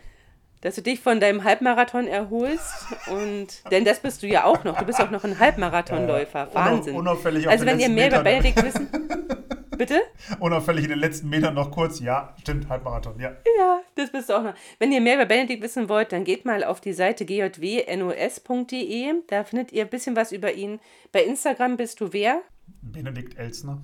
dass 0.62 0.76
du 0.76 0.82
dich 0.82 1.00
von 1.00 1.20
deinem 1.20 1.44
Halbmarathon 1.44 2.08
erholst. 2.08 2.86
Und 3.08 3.70
denn 3.72 3.86
das 3.86 4.00
bist 4.00 4.24
du 4.24 4.28
ja 4.28 4.46
auch 4.46 4.64
noch. 4.64 4.78
Du 4.78 4.86
bist 4.86 5.00
auch 5.02 5.12
noch 5.12 5.24
ein 5.24 5.40
Halbmarathonläufer. 5.40 6.50
Wahnsinn. 6.54 6.96
Unauffällig 6.96 7.48
also 7.48 7.66
wenn 7.66 7.80
ihr 7.80 7.90
mehr 7.90 8.08
über 8.08 8.24
Benedikt 8.24 8.64
wissen. 8.64 8.90
Bitte? 9.78 10.02
Unauffällig 10.40 10.86
in 10.86 10.90
den 10.90 11.00
letzten 11.00 11.30
Metern 11.30 11.54
noch 11.54 11.70
kurz. 11.70 12.00
Ja, 12.00 12.34
stimmt, 12.40 12.68
Halbmarathon, 12.68 13.20
ja. 13.20 13.36
Ja, 13.60 13.82
das 13.96 14.12
bist 14.12 14.30
du 14.30 14.34
auch 14.34 14.44
noch. 14.44 14.56
Wenn 14.80 14.92
ihr 14.92 15.02
mehr 15.02 15.16
über 15.16 15.26
Benedikt 15.26 15.62
wissen 15.62 15.88
wollt, 15.88 16.12
dann 16.12 16.24
geht 16.24 16.46
mal 16.46 16.64
auf 16.64 16.82
die 16.82 16.94
Seite 16.94 17.26
gjwnos.de. 17.26 19.14
Da 19.28 19.44
findet 19.44 19.72
ihr 19.72 19.84
ein 19.84 19.90
bisschen 19.90 20.16
was 20.16 20.32
über 20.32 20.54
ihn. 20.54 20.80
Bei 21.12 21.24
Instagram 21.24 21.78
bist 21.78 22.02
du 22.02 22.12
wer? 22.12 22.42
Benedikt 22.82 23.38
Elsner. 23.38 23.80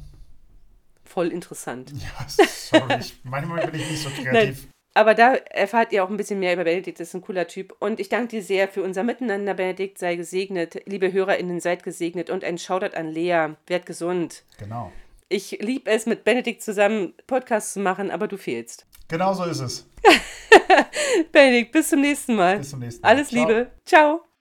Voll 1.06 1.28
interessant. 1.28 1.92
Ja, 1.92 2.28
sorry. 2.28 3.00
manchmal 3.24 3.68
bin 3.68 3.82
ich 3.82 3.92
nicht 3.92 4.02
so 4.04 4.10
kreativ. 4.24 4.68
Aber 4.94 5.16
da 5.16 5.34
erfahrt 5.34 5.92
ihr 5.92 6.04
auch 6.04 6.10
ein 6.10 6.18
bisschen 6.18 6.40
mehr 6.40 6.54
über 6.54 6.64
Benedikt. 6.64 7.00
Das 7.00 7.10
ist 7.10 7.14
ein 7.16 7.22
cooler 7.22 7.48
Typ. 7.48 7.76
Und 7.80 8.00
ich 8.00 8.10
danke 8.10 8.28
dir 8.28 8.44
sehr 8.44 8.68
für 8.68 8.84
unser 8.84 9.04
Miteinander. 9.04 9.54
Benedikt, 9.54 9.98
sei 9.98 10.16
gesegnet. 10.16 10.82
Liebe 10.86 11.12
HörerInnen, 11.12 11.60
seid 11.60 11.84
gesegnet. 11.84 12.30
Und 12.30 12.44
ein 12.44 12.58
Shoutout 12.58 12.96
an 12.96 13.08
Lea. 13.08 13.56
Werd 13.68 13.86
gesund. 13.86 14.44
Genau. 14.60 14.92
Ich 15.30 15.58
liebe 15.62 15.90
es, 15.90 16.06
mit 16.06 16.24
Benedikt 16.24 16.62
zusammen 16.62 17.14
Podcasts 17.26 17.74
zu 17.74 17.80
machen, 17.80 18.12
aber 18.12 18.28
du 18.28 18.38
fehlst. 18.38 18.86
Genau 19.08 19.34
so 19.34 19.46
ist 19.46 19.62
es. 19.62 19.90
Benedikt, 21.32 21.72
bis 21.72 21.90
zum 21.90 22.02
nächsten 22.02 22.36
Mal. 22.36 22.60
Bis 22.60 22.70
zum 22.70 22.80
nächsten 22.80 23.02
Mal. 23.02 23.10
Alles 23.10 23.30
Ciao. 23.30 23.48
Liebe. 23.48 23.72
Ciao. 23.86 24.33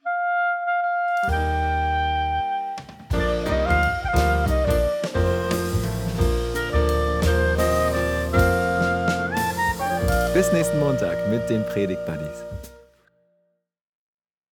Nächsten 10.52 10.78
Montag 10.78 11.16
mit 11.30 11.48
den 11.48 11.64
Predigt 11.64 12.04
Buddies. 12.04 12.51